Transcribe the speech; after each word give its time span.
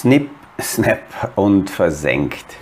Snip, 0.00 0.30
Snap 0.58 1.30
und 1.36 1.68
versenkt. 1.68 2.56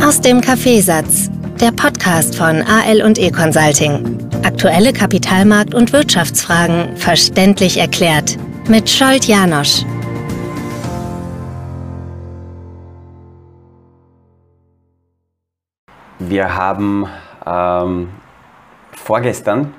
Aus 0.00 0.20
dem 0.20 0.40
Kaffeesatz, 0.40 1.28
der 1.60 1.72
Podcast 1.72 2.36
von 2.36 2.62
AL 2.62 3.02
und 3.02 3.18
E 3.18 3.32
Consulting. 3.32 4.30
Aktuelle 4.44 4.90
Kapitalmarkt- 4.90 5.74
und 5.74 5.92
Wirtschaftsfragen 5.92 6.96
verständlich 6.96 7.78
erklärt 7.78 8.38
mit 8.68 8.88
Scholt 8.88 9.24
Janosch. 9.24 9.84
Wir 16.20 16.54
haben 16.54 17.08
ähm, 17.44 18.08
vorgestern 18.92 19.74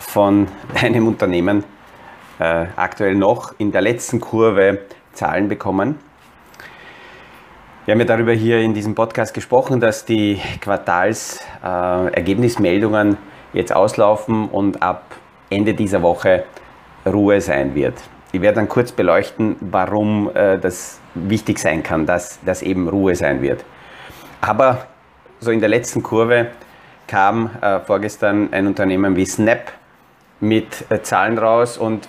von 0.00 0.48
einem 0.74 1.06
Unternehmen 1.06 1.62
äh, 2.38 2.66
aktuell 2.76 3.14
noch 3.14 3.54
in 3.58 3.72
der 3.72 3.82
letzten 3.82 4.20
Kurve 4.20 4.80
Zahlen 5.12 5.48
bekommen. 5.48 5.98
Wir 7.84 7.92
haben 7.92 8.00
ja 8.00 8.06
darüber 8.06 8.32
hier 8.32 8.60
in 8.60 8.72
diesem 8.72 8.94
Podcast 8.94 9.34
gesprochen, 9.34 9.78
dass 9.78 10.06
die 10.06 10.40
Quartalsergebnismeldungen 10.60 13.12
äh, 13.12 13.16
jetzt 13.52 13.74
auslaufen 13.74 14.48
und 14.48 14.82
ab 14.82 15.16
Ende 15.50 15.74
dieser 15.74 16.00
Woche 16.02 16.44
Ruhe 17.06 17.40
sein 17.40 17.74
wird. 17.74 17.94
Ich 18.32 18.40
werde 18.40 18.56
dann 18.56 18.68
kurz 18.68 18.90
beleuchten, 18.90 19.56
warum 19.60 20.30
äh, 20.34 20.58
das 20.58 20.98
wichtig 21.14 21.58
sein 21.58 21.82
kann, 21.82 22.06
dass 22.06 22.40
das 22.44 22.62
eben 22.62 22.88
Ruhe 22.88 23.14
sein 23.14 23.42
wird. 23.42 23.64
Aber 24.40 24.86
so 25.40 25.50
in 25.50 25.60
der 25.60 25.68
letzten 25.68 26.02
Kurve 26.02 26.48
kam 27.06 27.50
äh, 27.60 27.80
vorgestern 27.80 28.48
ein 28.52 28.66
Unternehmen 28.66 29.14
wie 29.14 29.26
Snap 29.26 29.72
mit 30.44 30.84
äh, 30.90 31.02
Zahlen 31.02 31.38
raus 31.38 31.78
und 31.78 32.06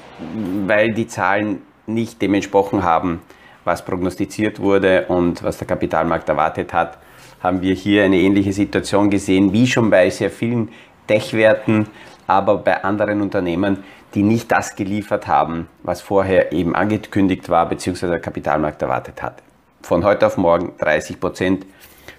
weil 0.67 0.93
die 0.93 1.07
Zahlen 1.07 1.61
nicht 1.87 2.21
dem 2.21 2.33
entsprochen 2.33 2.83
haben, 2.83 3.21
was 3.63 3.83
prognostiziert 3.83 4.59
wurde 4.59 5.05
und 5.07 5.43
was 5.43 5.57
der 5.57 5.67
Kapitalmarkt 5.67 6.29
erwartet 6.29 6.73
hat, 6.73 6.97
haben 7.41 7.61
wir 7.61 7.73
hier 7.73 8.03
eine 8.03 8.17
ähnliche 8.17 8.53
Situation 8.53 9.09
gesehen, 9.09 9.53
wie 9.53 9.67
schon 9.67 9.89
bei 9.89 10.09
sehr 10.09 10.29
vielen 10.29 10.69
Tech-Werten, 11.07 11.87
aber 12.27 12.57
bei 12.57 12.83
anderen 12.83 13.21
Unternehmen, 13.21 13.83
die 14.13 14.23
nicht 14.23 14.51
das 14.51 14.75
geliefert 14.75 15.27
haben, 15.27 15.67
was 15.83 16.01
vorher 16.01 16.51
eben 16.51 16.75
angekündigt 16.75 17.49
war, 17.49 17.67
beziehungsweise 17.67 18.13
der 18.13 18.21
Kapitalmarkt 18.21 18.81
erwartet 18.81 19.21
hat. 19.21 19.41
Von 19.81 20.03
heute 20.03 20.25
auf 20.25 20.37
morgen 20.37 20.73
30 20.79 21.19
Prozent 21.19 21.65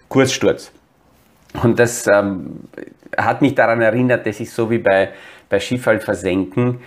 Kurssturz. 0.08 0.70
Und 1.62 1.78
das 1.78 2.06
ähm, 2.06 2.68
hat 3.16 3.40
mich 3.42 3.54
daran 3.54 3.80
erinnert, 3.80 4.26
das 4.26 4.40
ist 4.40 4.54
so 4.54 4.70
wie 4.70 4.78
bei, 4.78 5.10
bei 5.48 5.60
Skifall 5.60 6.00
versenken. 6.00 6.80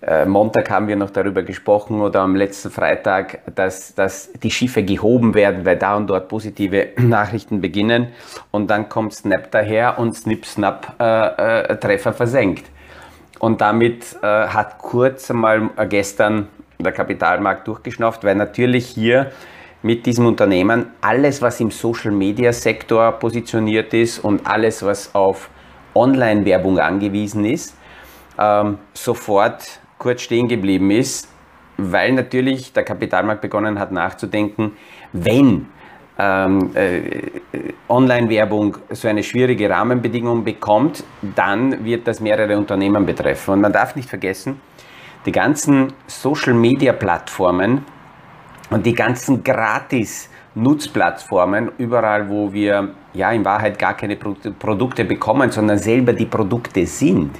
Äh, 0.00 0.26
Montag 0.26 0.70
haben 0.70 0.86
wir 0.86 0.94
noch 0.94 1.10
darüber 1.10 1.42
gesprochen 1.42 2.00
oder 2.00 2.20
am 2.20 2.36
letzten 2.36 2.70
Freitag, 2.70 3.40
dass, 3.54 3.94
dass 3.94 4.32
die 4.32 4.50
Schiffe 4.50 4.84
gehoben 4.84 5.34
werden, 5.34 5.64
weil 5.64 5.76
da 5.76 5.96
und 5.96 6.06
dort 6.06 6.28
positive 6.28 6.88
Nachrichten 6.96 7.60
beginnen. 7.60 8.08
Und 8.52 8.70
dann 8.70 8.88
kommt 8.88 9.14
Snap 9.14 9.50
daher 9.50 9.98
und 9.98 10.14
Snip 10.14 10.46
Snap 10.46 10.94
äh, 11.00 11.72
äh, 11.72 11.76
Treffer 11.76 12.12
versenkt. 12.12 12.66
Und 13.40 13.60
damit 13.60 14.16
äh, 14.22 14.26
hat 14.26 14.78
kurz 14.78 15.30
einmal 15.30 15.70
gestern 15.88 16.48
der 16.78 16.92
Kapitalmarkt 16.92 17.66
durchgeschnauft, 17.66 18.22
weil 18.22 18.36
natürlich 18.36 18.86
hier 18.86 19.32
mit 19.82 20.06
diesem 20.06 20.26
Unternehmen 20.26 20.86
alles, 21.00 21.42
was 21.42 21.60
im 21.60 21.70
Social-Media-Sektor 21.70 23.12
positioniert 23.12 23.94
ist 23.94 24.20
und 24.20 24.46
alles, 24.46 24.84
was 24.84 25.14
auf 25.14 25.50
Online-Werbung 25.94 26.78
angewiesen 26.78 27.44
ist, 27.44 27.76
ähm, 28.38 28.78
sofort 28.92 29.80
kurz 29.98 30.22
stehen 30.22 30.48
geblieben 30.48 30.90
ist, 30.90 31.28
weil 31.76 32.12
natürlich 32.12 32.72
der 32.72 32.84
Kapitalmarkt 32.84 33.40
begonnen 33.40 33.78
hat 33.78 33.92
nachzudenken, 33.92 34.76
wenn 35.12 35.66
ähm, 36.18 36.70
äh, 36.74 37.10
Online-Werbung 37.88 38.76
so 38.90 39.08
eine 39.08 39.22
schwierige 39.22 39.70
Rahmenbedingung 39.70 40.42
bekommt, 40.44 41.04
dann 41.34 41.84
wird 41.84 42.06
das 42.08 42.20
mehrere 42.20 42.56
Unternehmen 42.56 43.06
betreffen. 43.06 43.54
Und 43.54 43.60
man 43.60 43.72
darf 43.72 43.94
nicht 43.94 44.08
vergessen, 44.08 44.60
die 45.26 45.32
ganzen 45.32 45.92
Social-Media-Plattformen 46.06 47.84
und 48.70 48.84
die 48.84 48.94
ganzen 48.94 49.44
gratis 49.44 50.28
Nutzplattformen, 50.54 51.70
überall 51.78 52.28
wo 52.28 52.52
wir 52.52 52.94
ja 53.14 53.30
in 53.30 53.44
Wahrheit 53.44 53.78
gar 53.78 53.94
keine 53.94 54.16
Produkte 54.16 55.04
bekommen, 55.04 55.50
sondern 55.50 55.78
selber 55.78 56.12
die 56.12 56.26
Produkte 56.26 56.84
sind, 56.86 57.30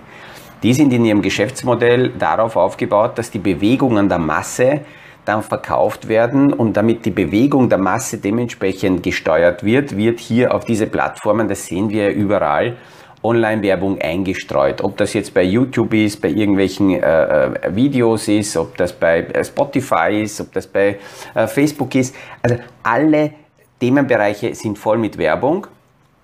die 0.62 0.74
sind 0.74 0.92
in 0.92 1.04
ihrem 1.04 1.22
Geschäftsmodell 1.22 2.10
darauf 2.18 2.56
aufgebaut, 2.56 3.16
dass 3.16 3.30
die 3.30 3.38
Bewegungen 3.38 4.08
der 4.08 4.18
Masse 4.18 4.80
dann 5.24 5.42
verkauft 5.42 6.08
werden 6.08 6.52
und 6.52 6.76
damit 6.76 7.04
die 7.04 7.10
Bewegung 7.10 7.68
der 7.68 7.78
Masse 7.78 8.18
dementsprechend 8.18 9.02
gesteuert 9.02 9.62
wird, 9.62 9.96
wird 9.96 10.20
hier 10.20 10.54
auf 10.54 10.64
diese 10.64 10.86
Plattformen, 10.86 11.48
das 11.48 11.66
sehen 11.66 11.90
wir 11.90 12.10
überall, 12.10 12.76
Online-Werbung 13.22 14.00
eingestreut. 14.00 14.82
Ob 14.82 14.96
das 14.96 15.12
jetzt 15.12 15.34
bei 15.34 15.42
YouTube 15.42 15.92
ist, 15.92 16.22
bei 16.22 16.28
irgendwelchen 16.28 16.90
äh, 16.90 17.46
äh 17.46 17.74
Videos 17.74 18.28
ist, 18.28 18.56
ob 18.56 18.76
das 18.76 18.92
bei 18.92 19.20
äh, 19.20 19.44
Spotify 19.44 20.22
ist, 20.22 20.40
ob 20.40 20.52
das 20.52 20.66
bei 20.66 20.98
äh, 21.34 21.46
Facebook 21.46 21.94
ist. 21.94 22.14
Also 22.42 22.56
alle 22.82 23.32
Themenbereiche 23.80 24.54
sind 24.54 24.78
voll 24.78 24.98
mit 24.98 25.18
Werbung 25.18 25.66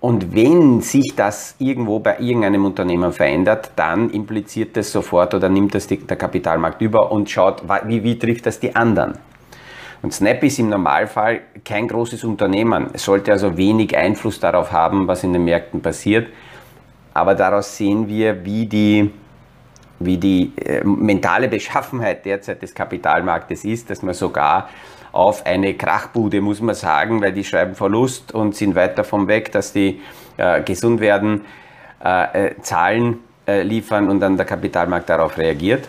und 0.05 0.35
wenn 0.35 0.81
sich 0.81 1.13
das 1.15 1.55
irgendwo 1.57 1.97
bei 1.97 2.19
irgendeinem 2.19 2.63
Unternehmen 2.63 3.11
verändert, 3.11 3.71
dann 3.75 4.11
impliziert 4.11 4.77
das 4.77 4.91
sofort 4.91 5.33
oder 5.33 5.49
nimmt 5.49 5.73
das 5.73 5.87
die, 5.87 5.97
der 5.97 6.15
Kapitalmarkt 6.15 6.79
über 6.79 7.11
und 7.11 7.27
schaut, 7.27 7.63
wie, 7.87 8.03
wie 8.03 8.19
trifft 8.19 8.45
das 8.45 8.59
die 8.59 8.75
anderen. 8.75 9.17
Und 10.03 10.13
Snap 10.13 10.43
ist 10.43 10.59
im 10.59 10.69
Normalfall 10.69 11.41
kein 11.63 11.87
großes 11.87 12.23
Unternehmen. 12.23 12.91
Sollte 12.93 13.31
also 13.31 13.57
wenig 13.57 13.97
Einfluss 13.97 14.39
darauf 14.39 14.71
haben, 14.71 15.07
was 15.07 15.23
in 15.23 15.33
den 15.33 15.43
Märkten 15.43 15.81
passiert. 15.81 16.27
Aber 17.15 17.33
daraus 17.33 17.75
sehen 17.75 18.07
wir, 18.07 18.45
wie 18.45 18.67
die, 18.67 19.09
wie 19.99 20.17
die 20.17 20.51
äh, 20.57 20.83
mentale 20.83 21.47
Beschaffenheit 21.47 22.25
derzeit 22.25 22.61
des 22.61 22.73
Kapitalmarktes 22.73 23.65
ist, 23.65 23.89
dass 23.89 24.01
man 24.01 24.13
sogar 24.13 24.69
auf 25.11 25.45
eine 25.45 25.73
Krachbude, 25.75 26.41
muss 26.41 26.61
man 26.61 26.75
sagen, 26.75 27.21
weil 27.21 27.31
die 27.31 27.45
schreiben 27.45 27.75
Verlust 27.75 28.33
und 28.33 28.55
sind 28.55 28.75
weit 28.75 28.97
davon 28.97 29.27
weg, 29.27 29.51
dass 29.51 29.71
die 29.71 30.01
äh, 30.37 30.61
gesund 30.61 30.99
werden, 30.99 31.41
äh, 32.03 32.47
äh, 32.47 32.61
Zahlen 32.61 33.19
äh, 33.47 33.63
liefern 33.63 34.09
und 34.09 34.19
dann 34.19 34.35
der 34.35 34.45
Kapitalmarkt 34.45 35.09
darauf 35.09 35.37
reagiert. 35.37 35.87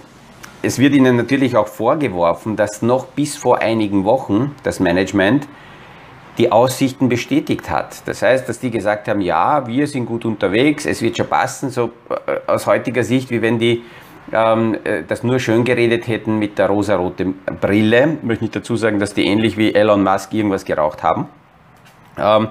Es 0.62 0.78
wird 0.78 0.94
ihnen 0.94 1.16
natürlich 1.16 1.56
auch 1.56 1.68
vorgeworfen, 1.68 2.56
dass 2.56 2.82
noch 2.82 3.06
bis 3.06 3.36
vor 3.36 3.58
einigen 3.58 4.04
Wochen 4.04 4.54
das 4.62 4.80
Management 4.80 5.48
die 6.38 6.52
Aussichten 6.52 7.08
bestätigt 7.08 7.70
hat. 7.70 8.06
Das 8.06 8.22
heißt, 8.22 8.48
dass 8.48 8.58
die 8.58 8.70
gesagt 8.70 9.08
haben, 9.08 9.20
ja, 9.20 9.66
wir 9.66 9.86
sind 9.86 10.06
gut 10.06 10.24
unterwegs, 10.24 10.86
es 10.86 11.00
wird 11.02 11.16
schon 11.16 11.26
passen, 11.26 11.70
so 11.70 11.92
äh, 12.10 12.38
aus 12.46 12.66
heutiger 12.66 13.04
Sicht, 13.04 13.30
wie 13.30 13.42
wenn 13.42 13.58
die 13.58 13.82
ähm, 14.32 14.76
äh, 14.84 15.02
das 15.06 15.22
nur 15.22 15.38
schön 15.38 15.64
geredet 15.64 16.08
hätten 16.08 16.38
mit 16.38 16.58
der 16.58 16.66
rosaroten 16.66 17.34
Brille. 17.60 18.18
Ich 18.20 18.26
möchte 18.26 18.44
nicht 18.44 18.56
dazu 18.56 18.76
sagen, 18.76 18.98
dass 18.98 19.14
die 19.14 19.24
ähnlich 19.24 19.56
wie 19.56 19.74
Elon 19.74 20.02
Musk 20.02 20.32
irgendwas 20.34 20.64
geraucht 20.64 21.02
haben. 21.02 21.28
Ähm, 22.18 22.48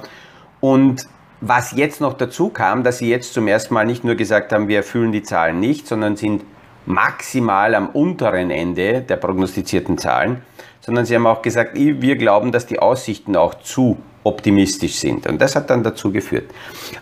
und 0.61 1.07
was 1.41 1.73
jetzt 1.73 2.01
noch 2.01 2.13
dazu 2.13 2.49
kam, 2.49 2.83
dass 2.83 2.99
sie 2.99 3.09
jetzt 3.09 3.33
zum 3.33 3.47
ersten 3.47 3.73
Mal 3.73 3.85
nicht 3.85 4.03
nur 4.03 4.15
gesagt 4.15 4.53
haben, 4.53 4.67
wir 4.67 4.77
erfüllen 4.77 5.11
die 5.11 5.21
Zahlen 5.21 5.59
nicht, 5.59 5.85
sondern 5.85 6.15
sind 6.15 6.43
maximal 6.85 7.75
am 7.75 7.89
unteren 7.89 8.51
Ende 8.51 9.01
der 9.01 9.15
prognostizierten 9.17 9.97
Zahlen, 9.97 10.41
sondern 10.81 11.05
sie 11.05 11.15
haben 11.15 11.25
auch 11.25 11.41
gesagt, 11.41 11.71
wir 11.75 12.15
glauben, 12.15 12.51
dass 12.51 12.65
die 12.65 12.79
Aussichten 12.79 13.35
auch 13.35 13.55
zu 13.55 13.97
optimistisch 14.23 14.95
sind. 14.95 15.27
Und 15.27 15.39
das 15.39 15.55
hat 15.55 15.69
dann 15.69 15.83
dazu 15.83 16.11
geführt. 16.11 16.51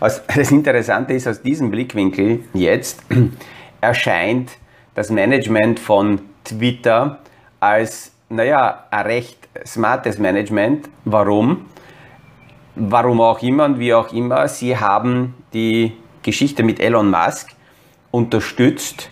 Das 0.00 0.50
Interessante 0.50 1.14
ist, 1.14 1.26
aus 1.26 1.42
diesem 1.42 1.70
Blickwinkel 1.70 2.44
jetzt 2.52 3.02
erscheint 3.80 4.52
das 4.94 5.10
Management 5.10 5.80
von 5.80 6.20
Twitter 6.44 7.20
als, 7.60 8.12
naja, 8.28 8.84
ein 8.90 9.06
recht 9.06 9.48
smartes 9.64 10.18
Management. 10.18 10.88
Warum? 11.04 11.66
Warum 12.76 13.20
auch 13.20 13.42
immer 13.42 13.64
und 13.64 13.78
wie 13.78 13.94
auch 13.94 14.12
immer, 14.12 14.48
sie 14.48 14.76
haben 14.76 15.34
die 15.52 15.92
Geschichte 16.22 16.62
mit 16.62 16.80
Elon 16.80 17.10
Musk 17.10 17.50
unterstützt. 18.10 19.10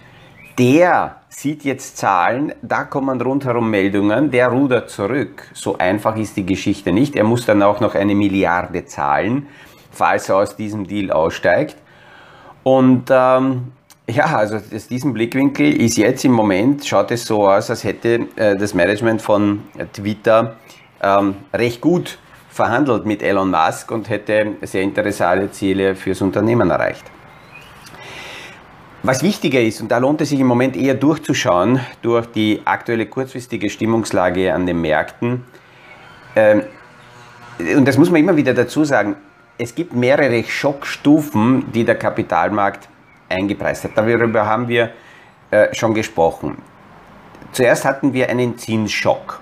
Der 0.59 1.17
sieht 1.29 1.65
jetzt 1.65 1.97
Zahlen, 1.97 2.53
da 2.61 2.85
kommen 2.85 3.21
rundherum 3.21 3.71
Meldungen, 3.71 4.31
der 4.31 4.49
rudert 4.49 4.91
zurück. 4.91 5.49
So 5.55 5.79
einfach 5.79 6.17
ist 6.17 6.37
die 6.37 6.45
Geschichte 6.45 6.93
nicht. 6.93 7.17
Er 7.17 7.25
muss 7.25 7.47
dann 7.47 7.63
auch 7.63 7.81
noch 7.81 7.95
eine 7.95 8.15
Milliarde 8.15 8.85
zahlen, 8.85 9.47
falls 9.91 10.29
er 10.29 10.37
aus 10.37 10.57
diesem 10.57 10.87
Deal 10.87 11.11
aussteigt. 11.11 11.77
Und 12.65 13.05
ähm, 13.11 13.73
ja, 14.09 14.37
also 14.37 14.57
aus 14.57 14.89
diesem 14.89 15.15
Blickwinkel 15.15 15.73
ist 15.81 15.97
jetzt 15.97 16.25
im 16.25 16.33
Moment, 16.33 16.85
schaut 16.85 17.11
es 17.11 17.25
so 17.25 17.49
aus, 17.49 17.71
als 17.71 17.83
hätte 17.85 18.27
äh, 18.37 18.57
das 18.57 18.75
Management 18.75 19.23
von 19.23 19.63
Twitter 19.93 20.57
ähm, 21.03 21.37
recht 21.55 21.81
gut 21.81 22.19
verhandelt 22.51 23.07
mit 23.07 23.23
Elon 23.23 23.51
Musk 23.51 23.91
und 23.91 24.11
hätte 24.11 24.57
sehr 24.63 24.83
interessante 24.83 25.51
Ziele 25.51 25.95
fürs 25.95 26.21
Unternehmen 26.21 26.69
erreicht. 26.69 27.05
Was 29.05 29.23
wichtiger 29.25 29.61
ist, 29.61 29.81
und 29.81 29.91
da 29.91 29.99
lohnt 29.99 30.21
es 30.21 30.29
sich 30.29 30.39
im 30.39 30.47
Moment 30.47 30.77
eher 30.77 30.95
durchzuschauen, 30.95 31.81
durch 32.03 32.27
die 32.27 32.63
aktuelle 32.65 33.07
kurzfristige 33.07 33.69
Stimmungslage 33.69 34.55
an 34.55 34.65
den 34.65 34.81
Märkten, 34.81 35.45
ähm, 36.37 36.63
und 37.77 37.87
das 37.87 37.99
muss 37.99 38.11
man 38.11 38.21
immer 38.21 38.37
wieder 38.37 38.55
dazu 38.55 38.85
sagen, 38.85 39.17
es 39.59 39.75
gibt 39.75 39.93
mehrere 39.93 40.43
Schockstufen, 40.45 41.71
die 41.73 41.85
der 41.85 41.97
Kapitalmarkt 41.97 42.89
eingepreist 43.29 43.85
hat. 43.85 43.93
Darüber 43.95 44.47
haben 44.47 44.69
wir 44.69 44.91
äh, 45.51 45.75
schon 45.75 45.95
gesprochen. 45.95 46.59
Zuerst 47.53 47.85
hatten 47.85 48.13
wir 48.13 48.31
einen 48.31 48.59
Zinsschock. 48.59 49.41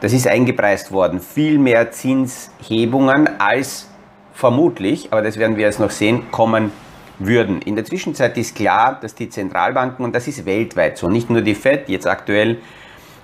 Das 0.00 0.12
ist 0.12 0.26
eingepreist 0.26 0.90
worden. 0.92 1.20
Viel 1.20 1.58
mehr 1.58 1.92
Zinshebungen 1.92 3.40
als 3.40 3.88
vermutlich, 4.34 5.12
aber 5.12 5.22
das 5.22 5.38
werden 5.38 5.56
wir 5.56 5.66
jetzt 5.66 5.80
noch 5.80 5.90
sehen, 5.90 6.30
kommen 6.30 6.72
würden. 7.20 7.62
In 7.62 7.76
der 7.76 7.84
Zwischenzeit 7.84 8.36
ist 8.36 8.56
klar, 8.56 8.98
dass 9.00 9.14
die 9.14 9.28
Zentralbanken, 9.28 10.04
und 10.04 10.14
das 10.14 10.26
ist 10.26 10.44
weltweit 10.46 10.98
so, 10.98 11.08
nicht 11.08 11.30
nur 11.30 11.42
die 11.42 11.54
FED, 11.54 11.88
jetzt 11.88 12.06
aktuell 12.06 12.58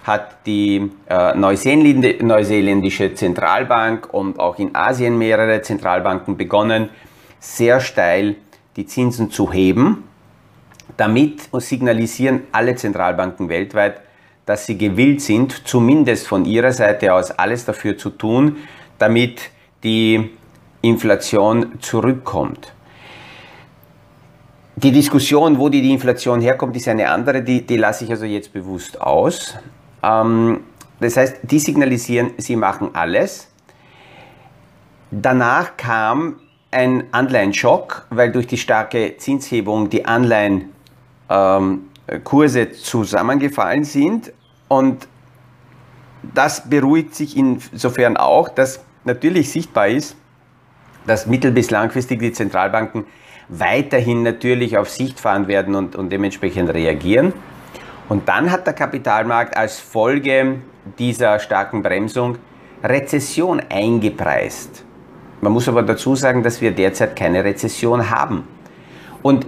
hat 0.05 0.47
die 0.47 0.89
äh, 1.09 1.35
neuseeländische 1.35 3.15
Zentralbank 3.15 4.15
und 4.15 4.39
auch 4.39 4.59
in 4.59 4.77
Asien 4.77 5.19
mehrere 5.19 5.63
Zentralbanken 5.63 6.37
begonnen, 6.37 6.91
sehr 7.41 7.81
steil 7.81 8.37
die 8.77 8.87
Zinsen 8.87 9.31
zu 9.33 9.53
heben. 9.53 10.05
Damit 10.97 11.49
signalisieren 11.53 12.43
alle 12.53 12.77
Zentralbanken 12.77 13.49
weltweit, 13.49 14.01
dass 14.45 14.67
sie 14.67 14.79
gewillt 14.79 15.23
sind, 15.23 15.67
zumindest 15.67 16.29
von 16.29 16.45
ihrer 16.45 16.73
Seite 16.73 17.13
aus 17.13 17.33
alles 17.33 17.65
dafür 17.65 17.99
zu 17.99 18.11
tun, 18.11 18.59
damit 18.99 19.51
die 19.83 20.31
Inflation 20.83 21.81
zurückkommt. 21.81 22.73
Die 24.79 24.93
Diskussion, 24.93 25.59
wo 25.59 25.71
die, 25.71 25.91
Inflation 25.91 26.43
herkommt, 26.43 26.77
ist 26.77 26.87
eine 26.87 27.09
andere, 27.09 27.43
die, 27.43 27.67
die 27.67 27.79
lasse 27.79 28.05
ich 28.05 28.11
also 28.11 28.27
jetzt 28.27 28.53
bewusst 28.53 29.01
aus. 29.01 29.57
Ähm, 30.03 30.61
das 31.01 31.17
heißt, 31.17 31.39
die 31.43 31.59
signalisieren, 31.59 32.33
sie 32.37 32.57
machen 32.57 32.91
alles. 32.93 33.49
Danach 35.11 35.79
kam 35.79 36.41
ein 36.71 37.05
Anleihenschock, 37.11 38.07
weil 38.11 38.31
durch 38.33 38.47
die 38.47 38.59
starke 38.59 39.17
Zinshebung 39.17 39.89
die 39.89 40.05
Anleihenkurse 40.05 40.69
ähm, 42.61 42.75
zusammengefallen 42.75 43.85
sind. 43.85 44.31
Und 44.69 45.09
das 46.35 46.69
beruhigt 46.69 47.15
sich 47.15 47.35
insofern 47.35 48.19
auch, 48.19 48.51
dass 48.51 48.81
natürlich 49.05 49.51
sichtbar 49.51 49.89
ist, 49.89 50.17
dass 51.07 51.27
mittel- 51.27 51.53
bis 51.53 51.71
langfristig 51.71 52.21
die 52.21 52.33
Zentralbanken 52.33 53.07
weiterhin 53.49 54.23
natürlich 54.23 54.77
auf 54.79 54.89
Sicht 54.89 55.21
fahren 55.21 55.49
werden 55.49 55.75
und, 55.75 55.97
und 55.97 56.11
dementsprechend 56.11 56.73
reagieren. 56.73 57.33
Und 58.09 58.29
dann 58.29 58.51
hat 58.51 58.67
der 58.67 58.75
Kapitalmarkt 58.75 59.57
als 59.57 59.81
Folge 59.81 60.57
dieser 60.99 61.39
starken 61.39 61.83
Bremsung 61.83 62.39
Rezession 62.83 63.61
eingepreist. 63.69 64.85
Man 65.41 65.53
muss 65.53 65.69
aber 65.69 65.83
dazu 65.83 66.15
sagen, 66.15 66.43
dass 66.43 66.61
wir 66.61 66.71
derzeit 66.71 67.17
keine 67.17 67.45
Rezession 67.45 68.11
haben. 68.11 68.45
Und 69.23 69.47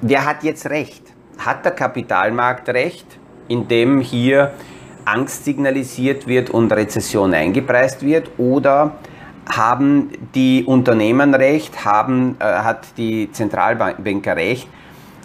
wer 0.00 0.24
hat 0.24 0.42
jetzt 0.42 0.70
recht? 0.70 1.02
Hat 1.38 1.64
der 1.64 1.72
Kapitalmarkt 1.72 2.68
recht, 2.68 3.06
indem 3.48 4.00
hier 4.00 4.52
Angst 5.04 5.44
signalisiert 5.44 6.26
wird 6.26 6.50
und 6.50 6.72
Rezession 6.72 7.34
eingepreist 7.34 8.02
wird? 8.02 8.30
Oder 8.38 8.96
haben 9.48 10.10
die 10.34 10.64
Unternehmen 10.64 11.34
recht, 11.34 11.84
haben, 11.84 12.36
äh, 12.38 12.44
hat 12.44 12.86
die 12.96 13.30
Zentralbanker 13.32 14.36
recht, 14.36 14.68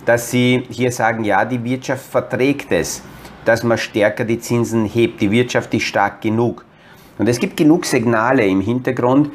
dass 0.06 0.32
sie 0.32 0.64
hier 0.70 0.92
sagen, 0.92 1.24
ja, 1.24 1.46
die 1.46 1.64
Wirtschaft 1.64 2.06
verträgt 2.06 2.72
es, 2.72 3.02
dass 3.46 3.64
man 3.64 3.78
stärker 3.78 4.26
die 4.26 4.40
Zinsen 4.40 4.86
hebt. 4.86 5.22
Die 5.22 5.32
Wirtschaft 5.32 5.74
ist 5.74 5.84
stark 5.84 6.22
genug. 6.22 6.66
Und 7.18 7.30
es 7.30 7.40
gibt 7.40 7.58
genug 7.58 7.86
Signale 7.86 8.46
im 8.46 8.62
Hintergrund, 8.62 9.32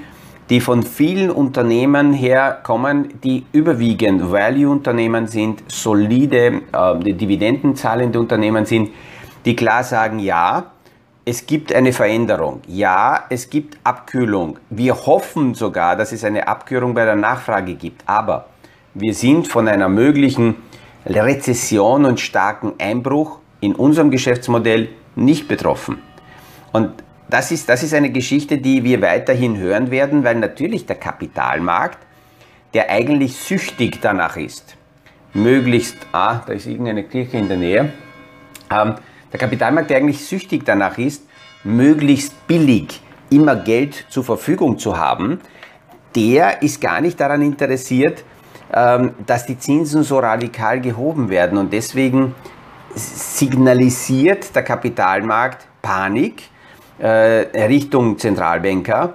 die 0.51 0.61
von 0.61 0.83
vielen 0.83 1.31
Unternehmen 1.31 2.13
herkommen, 2.13 3.21
die 3.23 3.45
überwiegend 3.53 4.33
Value-Unternehmen 4.33 5.27
sind, 5.27 5.63
solide, 5.69 6.63
äh, 6.73 7.13
dividendenzahlende 7.13 8.19
Unternehmen 8.19 8.65
sind, 8.65 8.91
die 9.45 9.55
klar 9.55 9.85
sagen, 9.85 10.19
ja, 10.19 10.73
es 11.29 11.45
gibt 11.45 11.75
eine 11.75 11.93
Veränderung. 11.93 12.63
Ja, 12.67 13.25
es 13.29 13.51
gibt 13.51 13.77
Abkühlung. 13.85 14.59
Wir 14.71 14.95
hoffen 14.95 15.53
sogar, 15.53 15.95
dass 15.95 16.11
es 16.13 16.25
eine 16.25 16.49
Abkühlung 16.49 16.95
bei 16.95 17.05
der 17.05 17.17
Nachfrage 17.17 17.75
gibt. 17.75 18.03
Aber 18.07 18.47
wir 18.95 19.13
sind 19.13 19.47
von 19.47 19.69
einer 19.69 19.91
möglichen 19.91 20.55
Rezession 21.05 22.07
und 22.07 22.19
starken 22.19 22.73
Einbruch 22.79 23.41
in 23.61 23.75
unserem 23.75 24.11
Geschäftsmodell 24.11 24.89
nicht 25.17 25.49
betroffen. 25.49 25.99
Und 26.73 26.93
das 27.29 27.51
ist, 27.51 27.69
das 27.69 27.83
ist 27.83 27.93
eine 27.93 28.11
Geschichte, 28.11 28.57
die 28.57 28.83
wir 28.83 29.03
weiterhin 29.03 29.59
hören 29.59 29.91
werden, 29.91 30.25
weil 30.25 30.37
natürlich 30.37 30.87
der 30.87 30.97
Kapitalmarkt, 30.97 31.99
der 32.73 32.89
eigentlich 32.89 33.37
süchtig 33.37 33.99
danach 34.01 34.39
ist, 34.39 34.79
möglichst, 35.35 35.99
ah, 36.13 36.41
da 36.47 36.55
ist 36.55 36.67
irgendeine 36.67 37.05
Kirche 37.05 37.37
in 37.37 37.49
der 37.49 37.59
Nähe, 37.59 37.93
ähm, 38.71 38.95
der 39.33 39.39
Kapitalmarkt, 39.39 39.91
der 39.91 39.99
eigentlich 39.99 40.25
süchtig 40.25 40.65
danach 40.65 40.99
ist, 40.99 41.25
möglichst 41.65 42.47
billig 42.47 43.01
immer 43.31 43.57
Geld 43.57 44.07
zur 44.09 44.25
Verfügung 44.25 44.79
zu 44.79 44.97
haben, 44.97 45.41
der 46.17 46.63
ist 46.63 46.81
gar 46.81 47.01
nicht 47.01 47.21
daran 47.21 47.43
interessiert, 47.43 48.25
ähm, 48.73 49.13
dass 49.27 49.47
die 49.47 49.59
Zinsen 49.59 50.03
so 50.03 50.19
radikal 50.19 50.81
gehoben 50.81 51.29
werden. 51.31 51.59
Und 51.59 51.73
deswegen 51.73 52.35
signalisiert 52.95 54.55
der 54.55 54.63
Kapitalmarkt 54.63 55.67
Panik 55.83 56.43
äh, 56.99 57.09
Richtung 57.67 58.19
Zentralbanker, 58.19 59.15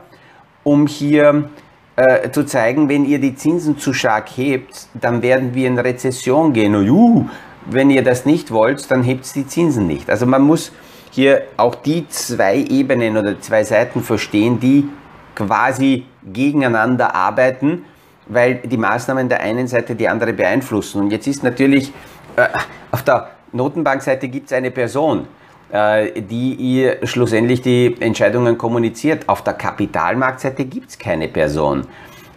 um 0.63 0.87
hier 0.87 1.49
äh, 1.95 2.31
zu 2.31 2.45
zeigen, 2.45 2.89
wenn 2.89 3.05
ihr 3.05 3.19
die 3.19 3.35
Zinsen 3.35 3.77
zu 3.77 3.93
stark 3.93 4.29
hebt, 4.35 4.87
dann 4.93 5.21
werden 5.21 5.53
wir 5.53 5.67
in 5.67 5.77
Rezession 5.77 6.53
gehen. 6.53 6.75
Und, 6.75 6.85
juh, 6.85 7.29
wenn 7.65 7.89
ihr 7.89 8.03
das 8.03 8.25
nicht 8.25 8.51
wollt, 8.51 8.89
dann 8.91 9.03
hebt 9.03 9.33
die 9.35 9.47
Zinsen 9.47 9.87
nicht. 9.87 10.09
Also 10.09 10.25
man 10.25 10.41
muss 10.41 10.71
hier 11.11 11.43
auch 11.57 11.75
die 11.75 12.07
zwei 12.09 12.57
Ebenen 12.57 13.17
oder 13.17 13.39
zwei 13.39 13.63
Seiten 13.63 14.01
verstehen, 14.01 14.59
die 14.59 14.89
quasi 15.35 16.05
gegeneinander 16.23 17.15
arbeiten 17.15 17.85
weil 18.27 18.55
die 18.55 18.77
Maßnahmen 18.77 19.29
der 19.29 19.41
einen 19.41 19.67
Seite 19.67 19.95
die 19.95 20.07
andere 20.07 20.33
beeinflussen. 20.33 21.01
Und 21.01 21.11
jetzt 21.11 21.27
ist 21.27 21.43
natürlich, 21.43 21.91
äh, 22.35 22.47
auf 22.91 23.03
der 23.03 23.31
Notenbankseite 23.51 24.27
gibt 24.27 24.47
es 24.47 24.53
eine 24.53 24.71
Person, 24.71 25.27
äh, 25.71 26.21
die 26.21 26.53
ihr 26.53 27.05
schlussendlich 27.05 27.61
die 27.61 27.95
Entscheidungen 27.99 28.57
kommuniziert. 28.57 29.27
Auf 29.27 29.43
der 29.43 29.53
Kapitalmarktseite 29.53 30.65
gibt 30.65 30.89
es 30.91 30.97
keine 30.97 31.27
Person. 31.27 31.85